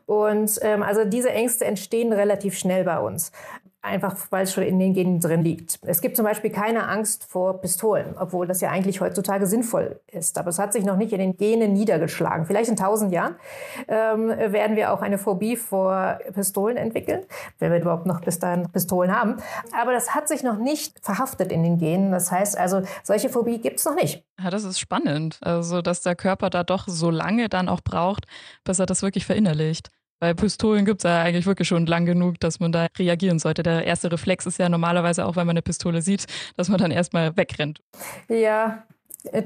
Und 0.08 0.58
ähm, 0.64 0.82
also 0.82 1.06
diese 1.06 1.30
Ängste 1.30 1.66
entstehen 1.66 2.12
relativ 2.14 2.58
schnell 2.58 2.84
bei 2.84 2.98
uns. 2.98 3.32
Einfach 3.82 4.16
weil 4.30 4.44
es 4.44 4.54
schon 4.54 4.64
in 4.64 4.78
den 4.78 4.94
Genen 4.94 5.22
drin 5.22 5.42
liegt. 5.42 5.80
Es 5.84 6.02
gibt 6.02 6.18
zum 6.18 6.26
Beispiel 6.26 6.50
keine 6.50 6.90
Angst 6.90 7.24
vor 7.24 7.62
Pistolen, 7.62 8.16
obwohl 8.20 8.46
das 8.46 8.60
ja 8.60 8.70
eigentlich 8.70 9.00
heutzutage 9.00 9.48
sinnvoll 9.48 10.02
ist. 10.12 10.38
Aber 10.38 10.50
es 10.50 10.60
hat 10.60 10.74
sich 10.74 10.84
noch 10.84 10.98
nicht 10.98 11.14
in 11.14 11.20
den 11.20 11.38
Genen 11.38 11.72
niedergeschlagen. 11.72 12.46
Vielleicht 12.46 12.70
in 12.70 12.76
tausend 12.76 13.14
Jahren 13.14 13.36
ähm, 13.88 14.28
werden 14.30 14.76
wir 14.76 14.92
auch 14.92 15.02
eine 15.02 15.18
Phobie 15.18 15.56
vor 15.56 16.20
Pistolen 16.34 16.76
entwickeln, 16.76 17.24
wenn 17.60 17.72
wir 17.72 17.80
überhaupt 17.80 18.06
noch 18.06 18.20
bis 18.20 18.38
dahin 18.38 18.70
Pistolen 18.70 19.18
haben. 19.18 19.38
Aber 19.72 19.94
das 19.94 20.14
hat 20.14 20.28
sich 20.28 20.44
noch 20.44 20.58
nicht 20.58 21.00
verhaftet 21.02 21.50
in 21.52 21.64
den 21.64 21.78
Genen. 21.78 22.12
Das 22.12 22.32
heißt 22.32 22.58
also, 22.58 22.82
solche 23.04 23.30
Phobie 23.30 23.60
gibt 23.60 23.80
es 23.80 23.86
noch 23.86 23.96
nicht. 23.96 24.26
Ja, 24.44 24.50
das 24.50 24.66
ist 24.66 24.80
spannend. 24.80 25.40
Also, 25.42 25.82
dass 25.82 26.02
der 26.02 26.16
Körper 26.16 26.50
da 26.50 26.66
doch 26.66 26.88
so 26.88 27.10
lange 27.10 27.48
dann 27.48 27.70
auch 27.70 27.82
braucht, 27.82 28.26
bis 28.66 28.80
er 28.80 28.86
das 28.86 29.02
wirklich 29.02 29.26
verinnerlicht. 29.26 29.90
Bei 30.20 30.34
Pistolen 30.34 30.86
gibt 30.86 31.02
es 31.02 31.10
ja 31.10 31.22
eigentlich 31.22 31.46
wirklich 31.46 31.68
schon 31.68 31.86
lang 31.86 32.06
genug, 32.06 32.40
dass 32.40 32.60
man 32.60 32.72
da 32.72 32.88
reagieren 32.98 33.40
sollte. 33.40 33.64
Der 33.64 33.86
erste 33.86 34.12
Reflex 34.12 34.46
ist 34.46 34.60
ja 34.60 34.68
normalerweise 34.68 35.26
auch, 35.26 35.36
wenn 35.36 35.48
man 35.48 35.54
eine 35.54 35.62
Pistole 35.62 36.02
sieht, 36.02 36.26
dass 36.58 36.68
man 36.68 36.78
dann 36.78 36.92
erstmal 36.92 37.38
wegrennt. 37.38 37.82
Ja, 38.28 38.84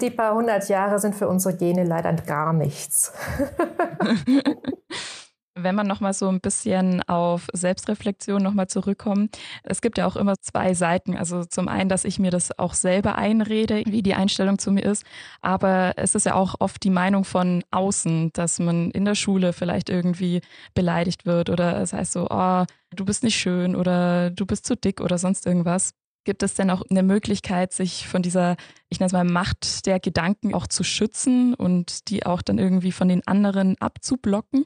die 0.02 0.10
paar 0.10 0.34
hundert 0.34 0.68
Jahre 0.70 1.00
sind 1.00 1.16
für 1.16 1.28
unsere 1.28 1.56
Gene 1.56 1.84
leider 1.84 2.14
gar 2.14 2.54
nichts. 2.54 3.14
Wenn 5.56 5.76
man 5.76 5.86
nochmal 5.86 6.14
so 6.14 6.30
ein 6.30 6.42
bisschen 6.42 7.04
auf 7.04 7.48
Selbstreflexion 7.54 8.42
nochmal 8.42 8.68
zurückkommt, 8.68 9.38
es 9.62 9.82
gibt 9.82 10.00
ja 10.00 10.08
auch 10.08 10.16
immer 10.16 10.40
zwei 10.42 10.74
Seiten. 10.74 11.16
Also 11.16 11.46
zum 11.46 11.68
einen, 11.68 11.90
dass 11.90 12.06
ich 12.06 12.18
mir 12.18 12.32
das 12.32 12.58
auch 12.58 12.74
selber 12.74 13.16
einrede, 13.16 13.84
wie 13.86 14.02
die 14.02 14.16
Einstellung 14.16 14.58
zu 14.58 14.72
mir 14.72 14.84
ist, 14.84 15.06
aber 15.42 15.94
es 15.98 16.16
ist 16.16 16.26
ja 16.26 16.34
auch 16.34 16.56
oft 16.60 16.84
die 16.84 16.90
Meinung 16.90 17.24
von 17.24 17.64
außen, 17.70 18.32
dass 18.34 18.58
man 18.58 18.90
in 18.92 19.06
der 19.06 19.14
Schule 19.14 19.54
vielleicht 19.54 19.92
irgendwie 19.92 20.42
beleidigt 20.74 21.28
wird 21.28 21.52
oder 21.52 21.80
es 21.82 21.94
heißt 21.94 22.14
so, 22.14 22.28
oh, 22.32 22.66
du 22.96 23.06
bist 23.06 23.24
nicht 23.24 23.38
schön 23.38 23.76
oder 23.76 24.32
du 24.32 24.48
bist 24.48 24.66
zu 24.66 24.76
dick 24.76 25.02
oder 25.02 25.20
sonst 25.20 25.46
irgendwas. 25.46 25.94
Gibt 26.26 26.42
es 26.42 26.56
denn 26.56 26.72
auch 26.72 26.82
eine 26.90 27.04
Möglichkeit, 27.04 27.74
sich 27.74 28.08
von 28.08 28.24
dieser, 28.24 28.56
ich 28.90 29.00
nenne 29.00 29.08
es 29.08 29.14
mal, 29.14 29.26
Macht 29.26 29.86
der 29.86 30.00
Gedanken 30.00 30.56
auch 30.56 30.66
zu 30.66 30.84
schützen 30.84 31.54
und 31.54 32.10
die 32.10 32.26
auch 32.26 32.42
dann 32.42 32.58
irgendwie 32.58 32.94
von 32.94 33.08
den 33.08 33.28
anderen 33.28 33.78
abzublocken? 33.80 34.66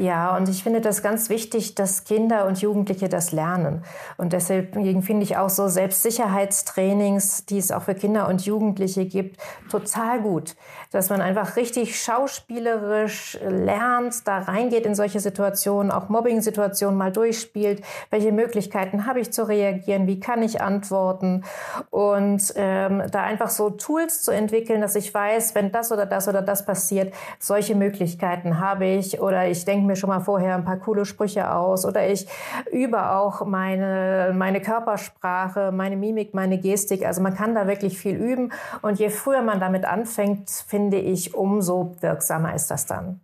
Ja, 0.00 0.34
und 0.34 0.48
ich 0.48 0.62
finde 0.62 0.80
das 0.80 1.02
ganz 1.02 1.28
wichtig, 1.28 1.74
dass 1.74 2.04
Kinder 2.04 2.46
und 2.46 2.62
Jugendliche 2.62 3.10
das 3.10 3.32
lernen. 3.32 3.84
Und 4.16 4.32
deswegen 4.32 5.02
finde 5.02 5.24
ich 5.24 5.36
auch 5.36 5.50
so 5.50 5.68
Selbstsicherheitstrainings, 5.68 7.44
die 7.44 7.58
es 7.58 7.70
auch 7.70 7.82
für 7.82 7.94
Kinder 7.94 8.26
und 8.26 8.46
Jugendliche 8.46 9.04
gibt, 9.04 9.38
total 9.70 10.22
gut. 10.22 10.56
Dass 10.90 11.10
man 11.10 11.20
einfach 11.20 11.56
richtig 11.56 12.02
schauspielerisch 12.02 13.38
lernt, 13.46 14.26
da 14.26 14.38
reingeht 14.38 14.86
in 14.86 14.94
solche 14.94 15.20
Situationen, 15.20 15.92
auch 15.92 16.08
Mobbing-Situationen 16.08 16.96
mal 16.96 17.12
durchspielt. 17.12 17.82
Welche 18.08 18.32
Möglichkeiten 18.32 19.04
habe 19.04 19.20
ich 19.20 19.34
zu 19.34 19.46
reagieren? 19.46 20.06
Wie 20.06 20.18
kann 20.18 20.42
ich 20.42 20.62
antworten? 20.62 21.44
Und 21.90 22.54
ähm, 22.56 23.02
da 23.10 23.22
einfach 23.22 23.50
so 23.50 23.68
Tools 23.68 24.22
zu 24.22 24.30
entwickeln, 24.30 24.80
dass 24.80 24.94
ich 24.94 25.12
weiß, 25.12 25.54
wenn 25.54 25.70
das 25.72 25.92
oder 25.92 26.06
das 26.06 26.26
oder 26.26 26.40
das 26.40 26.64
passiert, 26.64 27.12
solche 27.38 27.74
Möglichkeiten 27.74 28.60
habe 28.60 28.86
ich 28.86 29.20
oder 29.20 29.46
ich 29.46 29.66
denke 29.66 29.89
mir 29.90 29.96
schon 29.96 30.08
mal 30.08 30.20
vorher 30.20 30.54
ein 30.54 30.64
paar 30.64 30.78
coole 30.78 31.04
Sprüche 31.04 31.52
aus 31.52 31.84
oder 31.84 32.08
ich 32.08 32.26
übe 32.72 33.10
auch 33.10 33.44
meine, 33.44 34.32
meine 34.34 34.60
Körpersprache, 34.60 35.72
meine 35.72 35.96
Mimik, 35.96 36.34
meine 36.34 36.58
Gestik. 36.58 37.04
Also 37.04 37.20
man 37.20 37.34
kann 37.34 37.54
da 37.54 37.66
wirklich 37.66 37.98
viel 37.98 38.16
üben 38.16 38.52
und 38.82 38.98
je 38.98 39.10
früher 39.10 39.42
man 39.42 39.60
damit 39.60 39.84
anfängt, 39.84 40.50
finde 40.50 40.98
ich, 40.98 41.34
umso 41.34 41.94
wirksamer 42.00 42.54
ist 42.54 42.70
das 42.70 42.86
dann. 42.86 43.20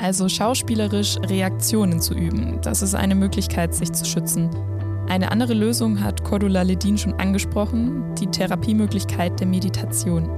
Also 0.00 0.28
schauspielerisch 0.28 1.16
Reaktionen 1.28 2.00
zu 2.00 2.14
üben, 2.14 2.60
das 2.62 2.82
ist 2.82 2.94
eine 2.94 3.14
Möglichkeit, 3.14 3.74
sich 3.74 3.92
zu 3.92 4.04
schützen. 4.04 4.50
Eine 5.08 5.30
andere 5.30 5.54
Lösung 5.54 6.02
hat 6.02 6.24
Cordula 6.24 6.62
Ledin 6.62 6.96
schon 6.96 7.14
angesprochen, 7.14 8.14
die 8.14 8.26
Therapiemöglichkeit 8.26 9.38
der 9.38 9.46
Meditation. 9.46 10.28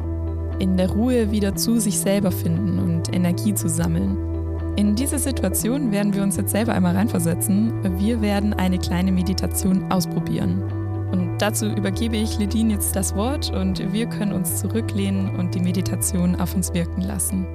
In 0.58 0.76
der 0.76 0.90
Ruhe 0.90 1.30
wieder 1.30 1.54
zu 1.54 1.78
sich 1.78 1.98
selber 1.98 2.32
finden 2.32 2.78
und 2.78 3.14
Energie 3.14 3.54
zu 3.54 3.68
sammeln. 3.68 4.35
In 4.76 4.94
diese 4.94 5.18
Situation 5.18 5.90
werden 5.90 6.12
wir 6.12 6.22
uns 6.22 6.36
jetzt 6.36 6.50
selber 6.50 6.74
einmal 6.74 6.94
reinversetzen. 6.94 7.98
Wir 7.98 8.20
werden 8.20 8.52
eine 8.52 8.78
kleine 8.78 9.10
Meditation 9.10 9.90
ausprobieren. 9.90 10.62
Und 11.10 11.38
dazu 11.38 11.66
übergebe 11.66 12.16
ich 12.16 12.38
Ledin 12.38 12.68
jetzt 12.68 12.94
das 12.94 13.16
Wort 13.16 13.50
und 13.50 13.92
wir 13.94 14.06
können 14.06 14.34
uns 14.34 14.60
zurücklehnen 14.60 15.34
und 15.36 15.54
die 15.54 15.60
Meditation 15.60 16.38
auf 16.38 16.54
uns 16.54 16.74
wirken 16.74 17.00
lassen. 17.00 17.46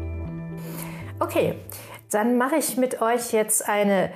Okay, 1.19 1.53
dann 2.09 2.39
mache 2.39 2.55
ich 2.55 2.77
mit 2.77 3.03
euch 3.03 3.31
jetzt 3.33 3.69
eine 3.69 4.09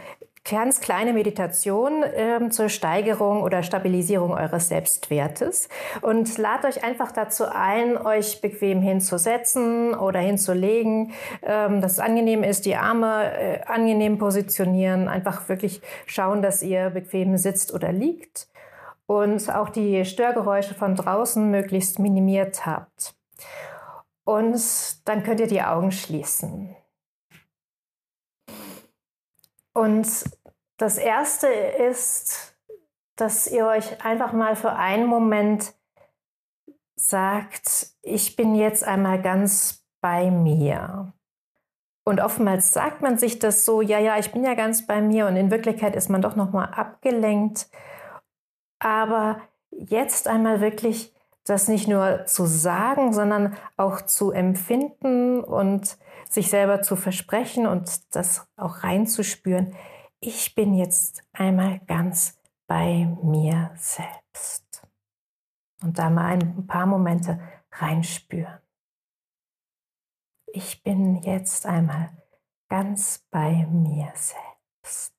ganz 0.49 0.79
kleine 0.79 1.11
Meditation 1.11 2.03
ähm, 2.13 2.51
zur 2.51 2.69
Steigerung 2.69 3.41
oder 3.41 3.63
Stabilisierung 3.63 4.31
eures 4.31 4.69
Selbstwertes 4.69 5.69
und 6.01 6.37
lad 6.37 6.65
euch 6.65 6.83
einfach 6.83 7.11
dazu 7.11 7.45
ein, 7.45 7.97
euch 7.97 8.41
bequem 8.41 8.81
hinzusetzen 8.81 9.95
oder 9.95 10.19
hinzulegen, 10.19 11.13
ähm, 11.41 11.81
dass 11.81 11.93
es 11.93 11.99
angenehm 11.99 12.43
ist, 12.43 12.65
die 12.65 12.75
Arme 12.75 13.31
äh, 13.37 13.61
angenehm 13.65 14.19
positionieren, 14.19 15.07
einfach 15.07 15.49
wirklich 15.49 15.81
schauen, 16.05 16.43
dass 16.43 16.61
ihr 16.61 16.91
bequem 16.91 17.37
sitzt 17.37 17.73
oder 17.73 17.91
liegt 17.91 18.47
und 19.07 19.53
auch 19.53 19.69
die 19.69 20.05
Störgeräusche 20.05 20.75
von 20.75 20.95
draußen 20.95 21.49
möglichst 21.49 21.97
minimiert 21.97 22.67
habt. 22.67 23.15
Und 24.23 25.07
dann 25.07 25.23
könnt 25.23 25.39
ihr 25.39 25.47
die 25.47 25.61
Augen 25.61 25.91
schließen. 25.91 26.75
Und 29.75 30.07
das 30.77 30.97
Erste 30.97 31.47
ist, 31.47 32.57
dass 33.17 33.47
ihr 33.47 33.67
euch 33.67 34.03
einfach 34.03 34.31
mal 34.33 34.55
für 34.55 34.73
einen 34.73 35.05
Moment 35.05 35.73
sagt, 36.95 37.89
ich 38.01 38.35
bin 38.35 38.55
jetzt 38.55 38.83
einmal 38.85 39.21
ganz 39.21 39.85
bei 40.01 40.31
mir. 40.31 41.13
Und 42.05 42.21
oftmals 42.21 42.71
sagt 42.71 43.01
man 43.01 43.17
sich 43.17 43.39
das 43.39 43.65
so, 43.65 43.81
ja, 43.81 43.99
ja, 43.99 44.17
ich 44.17 44.31
bin 44.31 44.43
ja 44.43 44.53
ganz 44.53 44.85
bei 44.87 45.01
mir 45.01 45.27
und 45.27 45.35
in 45.35 45.51
Wirklichkeit 45.51 45.95
ist 45.95 46.09
man 46.09 46.21
doch 46.21 46.35
noch 46.35 46.51
mal 46.51 46.65
abgelenkt. 46.65 47.67
Aber 48.79 49.41
jetzt 49.71 50.27
einmal 50.27 50.61
wirklich 50.61 51.13
das 51.43 51.67
nicht 51.67 51.87
nur 51.87 52.25
zu 52.25 52.45
sagen, 52.45 53.11
sondern 53.11 53.57
auch 53.75 54.01
zu 54.01 54.31
empfinden 54.31 55.43
und 55.43 55.97
sich 56.31 56.49
selber 56.49 56.81
zu 56.81 56.95
versprechen 56.95 57.67
und 57.67 58.15
das 58.15 58.47
auch 58.55 58.83
reinzuspüren. 58.83 59.75
Ich 60.19 60.55
bin 60.55 60.73
jetzt 60.73 61.23
einmal 61.33 61.79
ganz 61.81 62.39
bei 62.67 63.05
mir 63.23 63.71
selbst. 63.75 64.87
Und 65.81 65.99
da 65.99 66.09
mal 66.09 66.33
ein 66.33 66.67
paar 66.67 66.85
Momente 66.85 67.39
reinspüren. 67.71 68.59
Ich 70.47 70.83
bin 70.83 71.17
jetzt 71.17 71.65
einmal 71.65 72.09
ganz 72.69 73.25
bei 73.29 73.67
mir 73.67 74.11
selbst. 74.15 75.14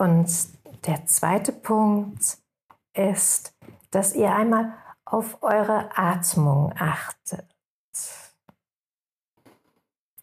Und 0.00 0.86
der 0.86 1.04
zweite 1.04 1.52
Punkt 1.52 2.38
ist, 2.94 3.54
dass 3.90 4.14
ihr 4.14 4.34
einmal 4.34 4.72
auf 5.04 5.42
eure 5.42 5.90
Atmung 5.94 6.72
achtet. 6.74 7.44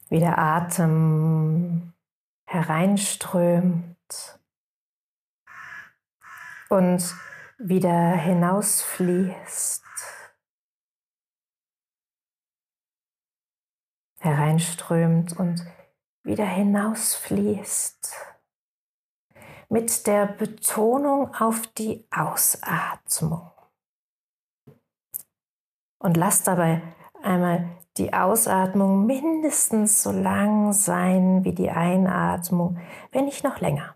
Wie 0.10 0.20
der 0.20 0.40
Atem 0.40 1.94
hereinströmt 2.50 4.40
und 6.70 7.16
wieder 7.60 8.14
hinausfließt. 8.14 9.84
Hereinströmt 14.22 15.38
und 15.38 15.64
wieder 16.24 16.48
hinausfließt 16.48 18.37
mit 19.70 20.08
der 20.08 20.26
Betonung 20.26 21.34
auf 21.36 21.68
die 21.78 22.06
Ausatmung. 22.12 23.52
Und 26.00 26.16
lasst 26.16 26.48
dabei 26.48 26.82
einmal 27.22 27.68
die 27.98 28.14
Ausatmung 28.14 29.06
mindestens 29.06 30.04
so 30.04 30.12
lang 30.12 30.72
sein 30.72 31.44
wie 31.44 31.54
die 31.54 31.72
Einatmung, 31.72 32.78
wenn 33.12 33.26
nicht 33.26 33.44
noch 33.44 33.60
länger. 33.60 33.96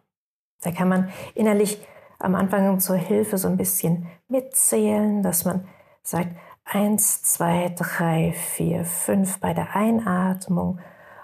Da 0.62 0.72
kann 0.72 0.90
man 0.90 1.12
innerlich 1.36 1.86
am 2.20 2.36
Anfang 2.36 2.80
zur 2.80 2.98
Hilfe 2.98 3.38
so 3.38 3.48
ein 3.48 3.58
bisschen 3.58 4.08
mitzählen, 4.28 5.24
dass 5.24 5.46
man 5.46 5.68
sagt, 6.04 6.30
eins, 6.64 7.24
zwei, 7.24 7.74
drei, 7.76 8.34
vier, 8.34 8.86
fünf 8.86 9.40
bei 9.40 9.54
der 9.54 9.76
Einatmung 9.76 10.80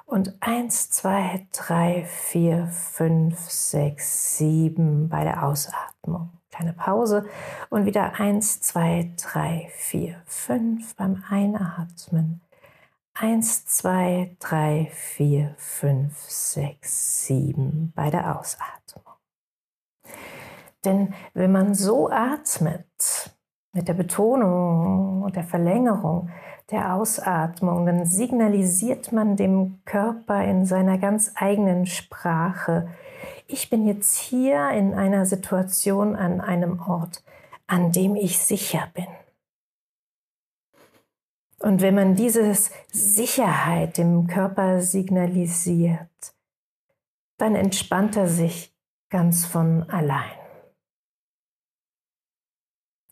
und 0.07 0.35
eins, 0.39 0.89
zwei, 0.89 1.47
drei, 1.51 2.05
vier, 2.05 2.67
fünf, 2.67 3.37
sechs, 3.49 4.37
sieben 4.37 5.09
bei 5.09 5.23
der 5.23 5.43
Ausatmung. 5.43 6.31
Kleine 6.49 6.73
Pause 6.73 7.25
und 7.69 7.85
wieder 7.85 8.19
eins, 8.19 8.61
zwei, 8.61 9.11
drei, 9.21 9.69
vier, 9.75 10.15
fünf 10.25 10.95
beim 10.95 11.23
Einatmen. 11.29 12.41
Eins, 13.13 13.65
zwei, 13.65 14.35
drei, 14.39 14.89
vier, 14.93 15.53
fünf, 15.57 16.17
sechs, 16.17 17.25
sieben 17.25 17.91
bei 17.93 18.09
der 18.09 18.39
Ausatmung. 18.39 19.03
Denn 20.85 21.13
wenn 21.33 21.51
man 21.51 21.75
so 21.75 22.09
atmet, 22.09 23.35
mit 23.73 23.87
der 23.87 23.93
Betonung 23.93 25.21
und 25.21 25.35
der 25.35 25.43
Verlängerung, 25.43 26.29
der 26.71 26.93
Ausatmung, 26.95 27.85
dann 27.85 28.05
signalisiert 28.05 29.11
man 29.11 29.37
dem 29.37 29.79
Körper 29.85 30.43
in 30.43 30.65
seiner 30.65 30.97
ganz 30.97 31.31
eigenen 31.35 31.85
Sprache, 31.85 32.89
ich 33.47 33.69
bin 33.69 33.85
jetzt 33.85 34.17
hier 34.17 34.69
in 34.71 34.93
einer 34.93 35.25
Situation 35.25 36.15
an 36.15 36.41
einem 36.41 36.81
Ort, 36.81 37.23
an 37.65 37.91
dem 37.91 38.15
ich 38.15 38.39
sicher 38.39 38.89
bin. 38.93 39.07
Und 41.59 41.81
wenn 41.81 41.95
man 41.95 42.15
dieses 42.15 42.71
Sicherheit 42.91 43.97
dem 43.97 44.27
Körper 44.27 44.81
signalisiert, 44.81 46.35
dann 47.37 47.55
entspannt 47.55 48.15
er 48.15 48.27
sich 48.27 48.75
ganz 49.09 49.45
von 49.45 49.89
allein. 49.89 50.46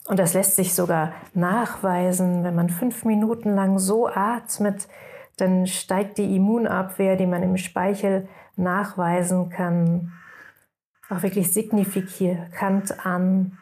Und 0.07 0.19
das 0.19 0.33
lässt 0.33 0.55
sich 0.55 0.75
sogar 0.75 1.13
nachweisen, 1.33 2.43
wenn 2.43 2.55
man 2.55 2.69
fünf 2.69 3.05
Minuten 3.05 3.55
lang 3.55 3.79
so 3.79 4.07
atmet, 4.07 4.87
dann 5.37 5.67
steigt 5.67 6.17
die 6.17 6.35
Immunabwehr, 6.35 7.15
die 7.15 7.25
man 7.25 7.43
im 7.43 7.57
Speichel 7.57 8.27
nachweisen 8.55 9.49
kann, 9.49 10.13
auch 11.09 11.23
wirklich 11.23 11.51
signifikant 11.51 13.05
an. 13.05 13.57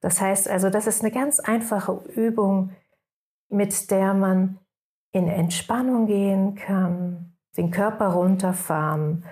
Das 0.00 0.20
heißt 0.20 0.48
also, 0.48 0.70
das 0.70 0.86
ist 0.86 1.02
eine 1.02 1.10
ganz 1.10 1.40
einfache 1.40 2.00
Übung, 2.14 2.70
mit 3.48 3.90
der 3.90 4.14
man 4.14 4.58
in 5.12 5.28
Entspannung 5.28 6.06
gehen 6.06 6.54
kann, 6.54 7.36
den 7.56 7.70
Körper 7.70 8.08
runterfahren 8.08 9.24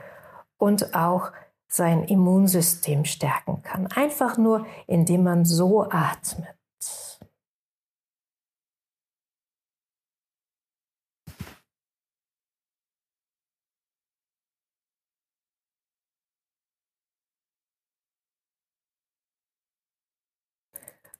und 0.57 0.95
auch 0.95 1.31
sein 1.69 2.05
Immunsystem 2.05 3.05
stärken 3.05 3.63
kann. 3.63 3.87
Einfach 3.89 4.39
nur, 4.39 4.67
indem 4.87 5.23
man 5.23 5.45
so 5.45 5.83
atmet. 5.91 6.59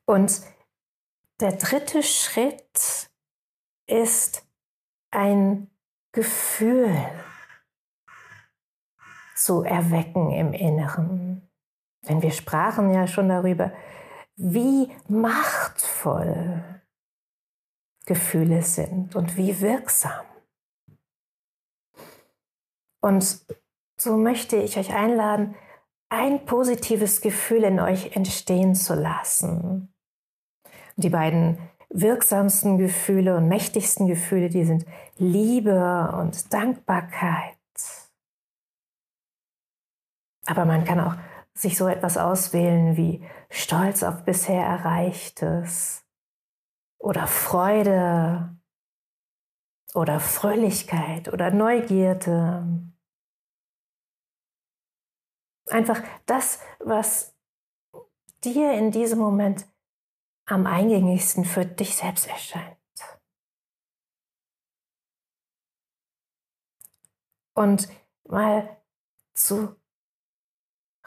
Und 0.07 0.41
der 1.41 1.53
dritte 1.53 2.03
Schritt 2.03 3.11
ist 3.87 4.47
ein 5.11 5.71
Gefühl 6.13 6.97
zu 9.49 9.63
erwecken 9.63 10.31
im 10.31 10.53
Inneren. 10.53 11.41
Denn 12.07 12.21
wir 12.21 12.33
sprachen 12.33 12.93
ja 12.93 13.07
schon 13.07 13.31
darüber, 13.31 13.73
wie 14.37 14.91
machtvoll 15.09 16.63
Gefühle 18.05 18.61
sind 18.61 19.17
und 19.17 19.39
wie 19.39 19.63
wirksam. 19.63 20.27
Und 23.01 23.47
so 23.99 24.19
möchte 24.19 24.57
ich 24.57 24.77
euch 24.77 24.93
einladen, 24.93 25.55
ein 26.11 26.45
positives 26.45 27.23
Gefühl 27.23 27.65
in 27.65 27.81
euch 27.81 28.17
entstehen 28.17 28.75
zu 28.75 28.95
lassen. 28.95 29.95
Die 30.97 31.09
beiden 31.09 31.57
wirksamsten 31.89 32.77
Gefühle 32.77 33.39
und 33.39 33.49
mächtigsten 33.49 34.09
Gefühle, 34.09 34.51
die 34.51 34.67
sind 34.67 34.85
Liebe 35.17 36.13
und 36.21 36.53
Dankbarkeit. 36.53 37.58
Aber 40.49 40.65
man 40.65 40.85
kann 40.85 40.99
auch 40.99 41.15
sich 41.53 41.77
so 41.77 41.89
etwas 41.89 42.17
auswählen 42.17 42.97
wie 42.97 43.23
Stolz 43.51 44.03
auf 44.03 44.25
bisher 44.25 44.65
Erreichtes 44.65 46.07
oder 46.99 47.27
Freude 47.27 48.57
oder 49.93 50.21
Fröhlichkeit 50.21 51.31
oder 51.31 51.51
Neugierde. 51.51 52.67
Einfach 55.67 56.03
das, 56.25 56.61
was 56.79 57.37
dir 58.43 58.73
in 58.73 58.91
diesem 58.91 59.19
Moment 59.19 59.67
am 60.47 60.67
eingängigsten 60.67 61.45
für 61.45 61.67
dich 61.67 61.95
selbst 61.95 62.27
erscheint. 62.27 62.79
Und 67.53 67.89
mal 68.25 68.81
zu 69.35 69.78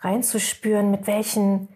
reinzuspüren, 0.01 0.91
mit 0.91 1.07
welchen 1.07 1.69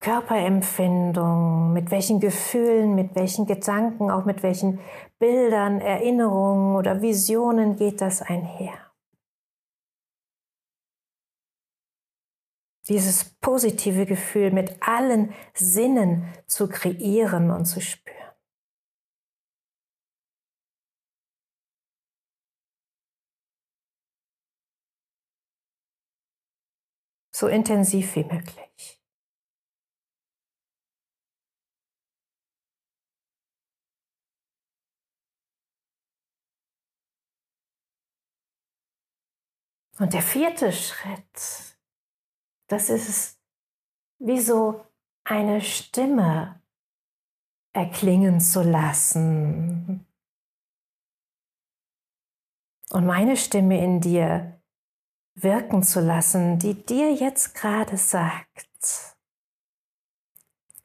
Körperempfindungen, 0.00 1.72
mit 1.72 1.90
welchen 1.90 2.20
Gefühlen, 2.20 2.94
mit 2.94 3.14
welchen 3.14 3.46
Gedanken, 3.46 4.10
auch 4.10 4.24
mit 4.24 4.42
welchen 4.42 4.80
Bildern, 5.18 5.80
Erinnerungen 5.80 6.76
oder 6.76 7.02
Visionen 7.02 7.76
geht 7.76 8.00
das 8.00 8.20
einher. 8.20 8.92
dieses 12.88 13.24
positive 13.40 14.06
Gefühl 14.06 14.50
mit 14.50 14.76
allen 14.82 15.32
Sinnen 15.54 16.24
zu 16.46 16.68
kreieren 16.68 17.50
und 17.50 17.66
zu 17.66 17.80
spüren. 17.80 18.21
So 27.42 27.48
intensiv 27.48 28.14
wie 28.14 28.22
möglich. 28.22 29.02
Und 39.98 40.12
der 40.12 40.22
vierte 40.22 40.70
Schritt 40.70 41.72
das 42.68 42.88
ist 42.90 43.40
wie 44.20 44.40
so 44.40 44.86
eine 45.24 45.60
Stimme 45.60 46.62
erklingen 47.74 48.40
zu 48.40 48.62
lassen. 48.62 50.06
Und 52.90 53.04
meine 53.04 53.36
Stimme 53.36 53.82
in 53.82 54.00
dir 54.00 54.61
wirken 55.34 55.82
zu 55.82 56.00
lassen, 56.00 56.58
die 56.58 56.74
dir 56.74 57.12
jetzt 57.12 57.54
gerade 57.54 57.96
sagt, 57.96 59.16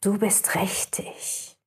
du 0.01 0.17
bist 0.17 0.55
richtig. 0.55 1.57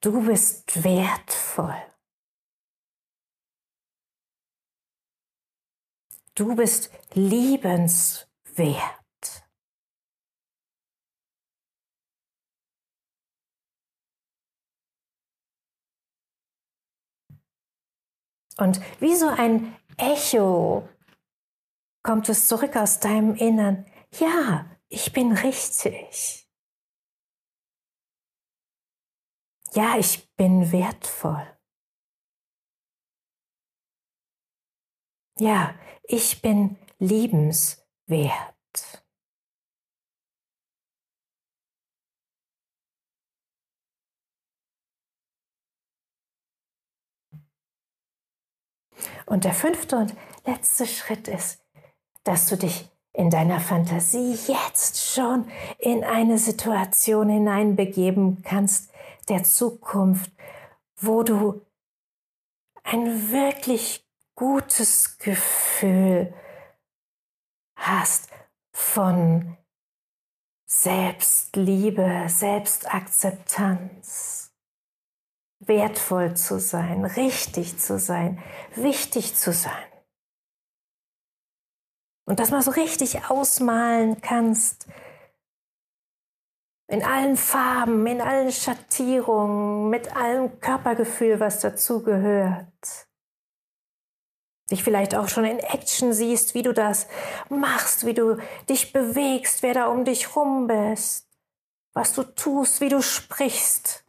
Du 0.00 0.26
bist 0.26 0.84
wertvoll. 0.84 1.82
Du 6.34 6.56
bist 6.56 6.90
liebenswert. 7.14 9.03
Und 18.58 18.80
wie 19.00 19.14
so 19.14 19.28
ein 19.28 19.74
Echo 19.96 20.88
kommt 22.02 22.28
es 22.28 22.46
zurück 22.46 22.76
aus 22.76 23.00
deinem 23.00 23.34
Innern. 23.34 23.86
Ja, 24.18 24.66
ich 24.88 25.12
bin 25.12 25.32
richtig. 25.32 26.46
Ja, 29.72 29.98
ich 29.98 30.32
bin 30.36 30.70
wertvoll. 30.70 31.46
Ja, 35.38 35.74
ich 36.04 36.42
bin 36.42 36.78
liebenswert. 36.98 37.84
Und 49.26 49.44
der 49.44 49.54
fünfte 49.54 49.96
und 49.96 50.14
letzte 50.44 50.86
Schritt 50.86 51.28
ist, 51.28 51.60
dass 52.24 52.46
du 52.46 52.56
dich 52.56 52.90
in 53.12 53.30
deiner 53.30 53.60
Fantasie 53.60 54.36
jetzt 54.48 55.14
schon 55.14 55.48
in 55.78 56.02
eine 56.04 56.38
Situation 56.38 57.28
hineinbegeben 57.28 58.42
kannst 58.42 58.90
der 59.28 59.44
Zukunft, 59.44 60.32
wo 60.96 61.22
du 61.22 61.62
ein 62.82 63.30
wirklich 63.30 64.04
gutes 64.34 65.18
Gefühl 65.18 66.34
hast 67.76 68.30
von 68.72 69.56
Selbstliebe, 70.66 72.26
Selbstakzeptanz, 72.28 74.43
wertvoll 75.66 76.34
zu 76.34 76.58
sein, 76.58 77.04
richtig 77.04 77.78
zu 77.78 77.98
sein, 77.98 78.42
wichtig 78.74 79.34
zu 79.34 79.52
sein. 79.52 79.72
Und 82.26 82.40
das 82.40 82.50
mal 82.50 82.62
so 82.62 82.70
richtig 82.70 83.30
ausmalen 83.30 84.20
kannst, 84.20 84.86
in 86.86 87.02
allen 87.02 87.36
Farben, 87.36 88.06
in 88.06 88.20
allen 88.20 88.52
Schattierungen, 88.52 89.90
mit 89.90 90.14
allem 90.16 90.60
Körpergefühl, 90.60 91.40
was 91.40 91.60
dazu 91.60 92.02
gehört 92.02 93.06
dich 94.70 94.82
vielleicht 94.82 95.14
auch 95.14 95.28
schon 95.28 95.44
in 95.44 95.58
Action 95.58 96.12
siehst, 96.12 96.54
wie 96.54 96.62
du 96.62 96.72
das 96.72 97.06
machst, 97.48 98.06
wie 98.06 98.14
du 98.14 98.38
dich 98.68 98.92
bewegst, 98.92 99.62
wer 99.62 99.74
da 99.74 99.86
um 99.86 100.04
dich 100.04 100.34
rum 100.36 100.66
bist, 100.66 101.28
was 101.92 102.14
du 102.14 102.22
tust, 102.22 102.80
wie 102.80 102.88
du 102.88 103.02
sprichst. 103.02 104.03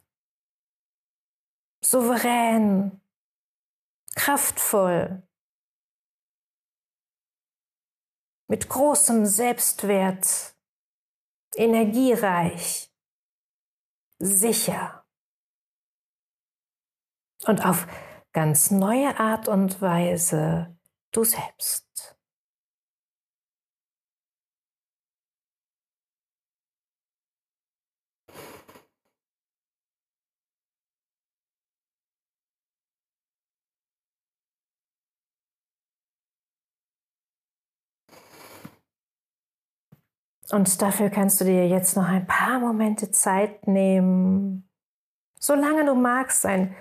Souverän, 1.88 3.00
kraftvoll, 4.16 5.22
mit 8.48 8.68
großem 8.68 9.24
Selbstwert. 9.24 10.56
Energiereich, 11.54 12.92
sicher. 14.18 15.06
Und 17.46 17.64
auf 17.64 17.86
ganz 18.32 18.72
neue 18.72 19.18
Art 19.20 19.46
und 19.46 19.80
Weise 19.80 20.76
du 21.12 21.22
selbst. 21.22 22.15
Und 40.50 40.80
dafür 40.80 41.10
kannst 41.10 41.40
du 41.40 41.44
dir 41.44 41.66
jetzt 41.66 41.96
noch 41.96 42.08
ein 42.08 42.26
paar 42.26 42.60
Momente 42.60 43.10
Zeit 43.10 43.66
nehmen, 43.66 44.68
solange 45.40 45.84
du 45.84 45.94
magst, 45.94 46.46
ein 46.46 46.74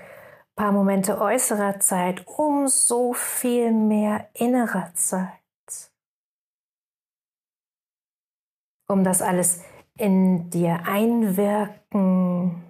paar 0.56 0.72
Momente 0.72 1.20
äußerer 1.20 1.80
Zeit, 1.80 2.26
um 2.28 2.68
so 2.68 3.14
viel 3.14 3.72
mehr 3.72 4.30
innerer 4.34 4.94
Zeit. 4.94 5.32
Um 8.88 9.04
das 9.04 9.22
alles 9.22 9.62
in 9.98 10.50
dir 10.52 10.82
einwirken, 10.86 12.64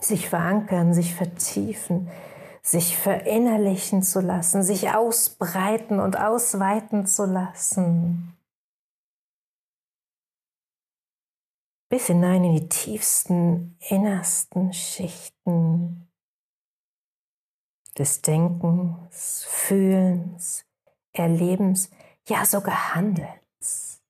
sich 0.00 0.28
verankern, 0.28 0.94
sich 0.94 1.14
vertiefen, 1.14 2.08
sich 2.62 2.96
verinnerlichen 2.96 4.02
zu 4.02 4.20
lassen, 4.20 4.62
sich 4.62 4.90
ausbreiten 4.90 6.00
und 6.00 6.18
ausweiten 6.18 7.06
zu 7.06 7.26
lassen. 7.26 8.37
Bis 11.88 12.06
hinein 12.06 12.44
in 12.44 12.54
die 12.54 12.68
tiefsten, 12.68 13.76
innersten 13.88 14.72
Schichten 14.72 16.10
des 17.96 18.22
Denkens, 18.22 19.44
Fühlens, 19.48 20.64
Erlebens, 21.12 21.90
ja 22.28 22.44
sogar 22.44 22.94
Handelns. 22.94 24.02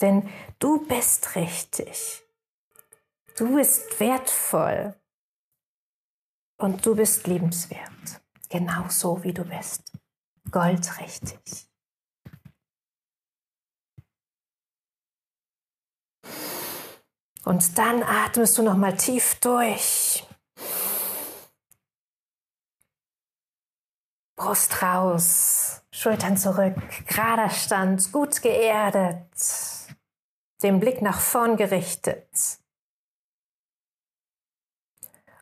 Denn 0.00 0.28
du 0.58 0.86
bist 0.86 1.34
richtig. 1.34 2.22
Du 3.36 3.54
bist 3.54 3.98
wertvoll. 4.00 4.94
Und 6.56 6.86
du 6.86 6.94
bist 6.94 7.26
liebenswert, 7.26 8.22
genau 8.48 8.88
so 8.88 9.22
wie 9.24 9.32
du 9.32 9.44
bist. 9.44 9.82
Goldrichtig. 10.50 11.68
Und 17.44 17.76
dann 17.76 18.02
atmest 18.02 18.56
du 18.56 18.62
noch 18.62 18.76
mal 18.76 18.96
tief 18.96 19.34
durch. 19.40 20.26
Brust 24.36 24.82
raus, 24.82 25.82
Schultern 25.90 26.36
zurück, 26.36 26.76
gerader 27.06 27.50
Stand, 27.50 28.12
gut 28.12 28.42
geerdet, 28.42 29.28
den 30.62 30.80
Blick 30.80 31.02
nach 31.02 31.20
vorn 31.20 31.56
gerichtet 31.56 32.28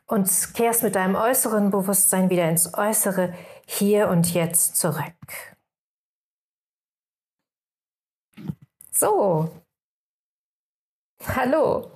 und 0.07 0.29
kehrst 0.53 0.83
mit 0.83 0.95
deinem 0.95 1.15
äußeren 1.15 1.71
Bewusstsein 1.71 2.29
wieder 2.29 2.49
ins 2.49 2.73
Äußere 2.73 3.33
hier 3.65 4.09
und 4.09 4.33
jetzt 4.33 4.75
zurück. 4.75 5.13
So. 8.91 9.49
Hallo. 11.25 11.91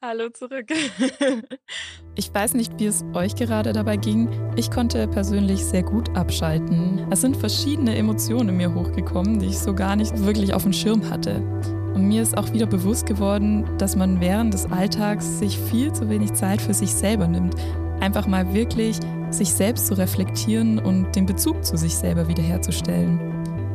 Hallo 0.00 0.28
zurück. 0.30 0.70
Ich 2.14 2.32
weiß 2.32 2.54
nicht, 2.54 2.78
wie 2.78 2.86
es 2.86 3.04
euch 3.12 3.34
gerade 3.34 3.72
dabei 3.72 3.96
ging. 3.96 4.30
Ich 4.56 4.70
konnte 4.70 5.06
persönlich 5.08 5.64
sehr 5.64 5.82
gut 5.82 6.16
abschalten. 6.16 7.06
Es 7.10 7.20
sind 7.20 7.36
verschiedene 7.36 7.96
Emotionen 7.96 8.50
in 8.50 8.56
mir 8.56 8.74
hochgekommen, 8.74 9.38
die 9.38 9.46
ich 9.46 9.58
so 9.58 9.74
gar 9.74 9.96
nicht 9.96 10.16
wirklich 10.24 10.54
auf 10.54 10.62
dem 10.62 10.72
Schirm 10.72 11.10
hatte. 11.10 11.42
Und 11.96 12.08
mir 12.08 12.20
ist 12.20 12.36
auch 12.36 12.52
wieder 12.52 12.66
bewusst 12.66 13.06
geworden, 13.06 13.64
dass 13.78 13.96
man 13.96 14.20
während 14.20 14.52
des 14.52 14.70
Alltags 14.70 15.38
sich 15.38 15.58
viel 15.58 15.94
zu 15.94 16.10
wenig 16.10 16.34
Zeit 16.34 16.60
für 16.60 16.74
sich 16.74 16.92
selber 16.92 17.26
nimmt. 17.26 17.54
Einfach 18.00 18.26
mal 18.26 18.52
wirklich 18.52 18.98
sich 19.30 19.54
selbst 19.54 19.86
zu 19.86 19.94
reflektieren 19.94 20.78
und 20.78 21.16
den 21.16 21.24
Bezug 21.24 21.64
zu 21.64 21.78
sich 21.78 21.96
selber 21.96 22.28
wiederherzustellen. 22.28 23.18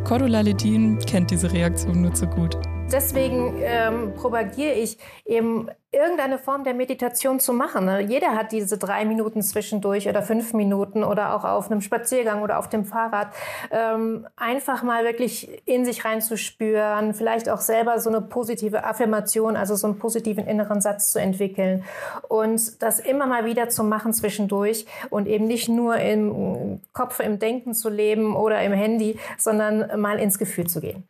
Cordula 0.03 0.41
Ledin 0.41 0.99
kennt 0.99 1.31
diese 1.31 1.51
Reaktion 1.51 2.03
nur 2.03 2.13
zu 2.13 2.27
gut 2.27 2.55
deswegen 2.91 3.55
ähm, 3.61 4.13
propagiere 4.15 4.73
ich 4.73 4.97
eben 5.25 5.69
irgendeine 5.93 6.37
Form 6.37 6.63
der 6.63 6.73
Meditation 6.73 7.39
zu 7.41 7.51
machen. 7.51 7.85
Ne? 7.85 8.01
Jeder 8.01 8.35
hat 8.35 8.53
diese 8.53 8.77
drei 8.77 9.03
Minuten 9.03 9.41
zwischendurch 9.41 10.07
oder 10.07 10.23
fünf 10.23 10.53
Minuten 10.53 11.03
oder 11.03 11.35
auch 11.35 11.43
auf 11.43 11.69
einem 11.69 11.81
Spaziergang 11.81 12.41
oder 12.41 12.59
auf 12.59 12.69
dem 12.69 12.85
Fahrrad. 12.85 13.33
Ähm, 13.71 14.25
einfach 14.37 14.83
mal 14.83 15.03
wirklich 15.03 15.61
in 15.65 15.83
sich 15.83 16.05
reinzuspüren, 16.05 17.13
vielleicht 17.13 17.49
auch 17.49 17.59
selber 17.59 17.99
so 17.99 18.09
eine 18.09 18.21
positive 18.21 18.85
Affirmation, 18.85 19.57
also 19.57 19.75
so 19.75 19.87
einen 19.87 19.99
positiven 19.99 20.47
inneren 20.47 20.79
Satz 20.79 21.11
zu 21.11 21.19
entwickeln 21.19 21.83
und 22.29 22.81
das 22.81 22.99
immer 22.99 23.27
mal 23.27 23.43
wieder 23.43 23.67
zu 23.67 23.83
machen 23.83 24.13
zwischendurch 24.13 24.85
und 25.09 25.27
eben 25.27 25.45
nicht 25.45 25.67
nur 25.67 25.97
im 25.97 26.79
Kopf, 26.93 27.19
im 27.19 27.37
Denken 27.37 27.73
zu 27.73 27.89
leben 27.89 28.35
oder 28.35 28.61
im 28.63 28.71
Handy, 28.71 29.19
sondern 29.37 29.99
mal 29.99 30.19
ins 30.19 30.39
Gefühl 30.39 30.67
zu 30.67 30.79
gehen. 30.79 31.03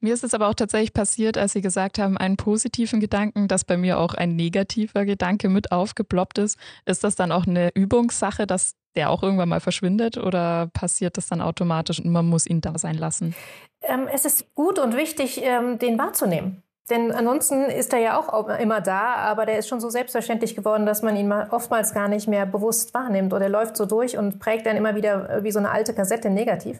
Mir 0.00 0.14
ist 0.14 0.24
es 0.24 0.34
aber 0.34 0.48
auch 0.48 0.54
tatsächlich 0.54 0.92
passiert, 0.92 1.38
als 1.38 1.52
Sie 1.52 1.60
gesagt 1.60 1.98
haben, 1.98 2.16
einen 2.16 2.36
positiven 2.36 3.00
Gedanken, 3.00 3.48
dass 3.48 3.64
bei 3.64 3.76
mir 3.76 3.98
auch 3.98 4.14
ein 4.14 4.36
negativer 4.36 5.04
Gedanke 5.04 5.48
mit 5.48 5.72
aufgeploppt 5.72 6.38
ist. 6.38 6.58
Ist 6.84 7.04
das 7.04 7.16
dann 7.16 7.32
auch 7.32 7.46
eine 7.46 7.70
Übungssache, 7.74 8.46
dass 8.46 8.74
der 8.94 9.10
auch 9.10 9.22
irgendwann 9.22 9.48
mal 9.48 9.60
verschwindet 9.60 10.16
oder 10.16 10.68
passiert 10.72 11.16
das 11.16 11.28
dann 11.28 11.40
automatisch 11.40 12.00
und 12.00 12.10
man 12.10 12.26
muss 12.26 12.46
ihn 12.46 12.60
da 12.60 12.78
sein 12.78 12.96
lassen? 12.96 13.34
Ähm, 13.82 14.08
es 14.12 14.24
ist 14.24 14.54
gut 14.54 14.78
und 14.78 14.96
wichtig, 14.96 15.40
ähm, 15.42 15.78
den 15.78 15.98
wahrzunehmen. 15.98 16.62
Denn 16.88 17.10
ansonsten 17.10 17.64
ist 17.64 17.92
er 17.92 17.98
ja 17.98 18.16
auch 18.16 18.48
immer 18.60 18.80
da, 18.80 19.14
aber 19.16 19.44
der 19.44 19.58
ist 19.58 19.66
schon 19.66 19.80
so 19.80 19.90
selbstverständlich 19.90 20.54
geworden, 20.54 20.86
dass 20.86 21.02
man 21.02 21.16
ihn 21.16 21.32
oftmals 21.32 21.92
gar 21.92 22.06
nicht 22.06 22.28
mehr 22.28 22.46
bewusst 22.46 22.94
wahrnimmt. 22.94 23.32
Oder 23.32 23.46
er 23.46 23.50
läuft 23.50 23.76
so 23.76 23.86
durch 23.86 24.16
und 24.16 24.38
prägt 24.38 24.66
dann 24.66 24.76
immer 24.76 24.94
wieder 24.94 25.28
äh, 25.28 25.44
wie 25.44 25.50
so 25.50 25.58
eine 25.58 25.70
alte 25.70 25.94
Kassette 25.94 26.30
negativ. 26.30 26.78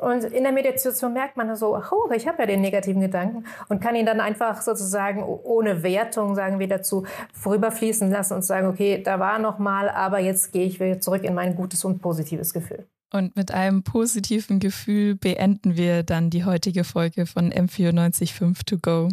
Und 0.00 0.24
in 0.24 0.44
der 0.44 0.52
Meditation 0.52 1.12
merkt 1.12 1.36
man 1.36 1.54
so, 1.56 1.76
oh, 1.76 2.10
ich 2.14 2.26
habe 2.26 2.38
ja 2.42 2.46
den 2.46 2.62
negativen 2.62 3.02
Gedanken 3.02 3.44
und 3.68 3.82
kann 3.82 3.94
ihn 3.94 4.06
dann 4.06 4.20
einfach 4.20 4.62
sozusagen 4.62 5.22
ohne 5.22 5.82
Wertung, 5.82 6.34
sagen 6.34 6.58
wir 6.58 6.68
dazu, 6.68 7.04
vorüberfließen 7.34 8.10
lassen 8.10 8.34
und 8.34 8.42
sagen, 8.42 8.66
okay, 8.66 9.02
da 9.02 9.20
war 9.20 9.38
noch 9.38 9.58
mal, 9.58 9.90
aber 9.90 10.20
jetzt 10.20 10.52
gehe 10.52 10.64
ich 10.64 10.80
wieder 10.80 11.00
zurück 11.00 11.22
in 11.22 11.34
mein 11.34 11.54
gutes 11.54 11.84
und 11.84 12.00
positives 12.00 12.54
Gefühl. 12.54 12.86
Und 13.12 13.36
mit 13.36 13.52
einem 13.52 13.84
positiven 13.84 14.58
Gefühl 14.58 15.14
beenden 15.14 15.76
wir 15.76 16.02
dann 16.02 16.30
die 16.30 16.44
heutige 16.44 16.82
Folge 16.82 17.26
von 17.26 17.52
M945 17.52 18.64
To 18.66 18.78
Go. 18.78 19.08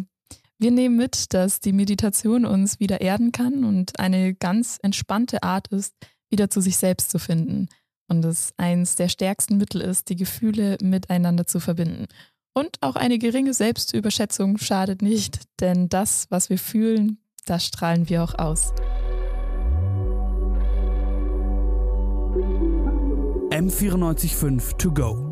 Wir 0.62 0.70
nehmen 0.70 0.94
mit, 0.94 1.34
dass 1.34 1.58
die 1.58 1.72
Meditation 1.72 2.44
uns 2.44 2.78
wieder 2.78 3.00
erden 3.00 3.32
kann 3.32 3.64
und 3.64 3.98
eine 3.98 4.32
ganz 4.32 4.78
entspannte 4.80 5.42
Art 5.42 5.66
ist, 5.72 5.92
wieder 6.30 6.50
zu 6.50 6.60
sich 6.60 6.76
selbst 6.76 7.10
zu 7.10 7.18
finden. 7.18 7.66
Und 8.06 8.24
es 8.24 8.54
eines 8.58 8.94
der 8.94 9.08
stärksten 9.08 9.56
Mittel 9.56 9.80
ist, 9.80 10.08
die 10.08 10.14
Gefühle 10.14 10.78
miteinander 10.80 11.48
zu 11.48 11.58
verbinden. 11.58 12.06
Und 12.54 12.76
auch 12.80 12.94
eine 12.94 13.18
geringe 13.18 13.54
Selbstüberschätzung 13.54 14.56
schadet 14.58 15.02
nicht, 15.02 15.40
denn 15.58 15.88
das, 15.88 16.26
was 16.28 16.48
wir 16.48 16.58
fühlen, 16.58 17.18
das 17.44 17.66
strahlen 17.66 18.08
wir 18.08 18.22
auch 18.22 18.38
aus. 18.38 18.72
M945 23.50 24.76
to 24.78 24.92
go. 24.92 25.31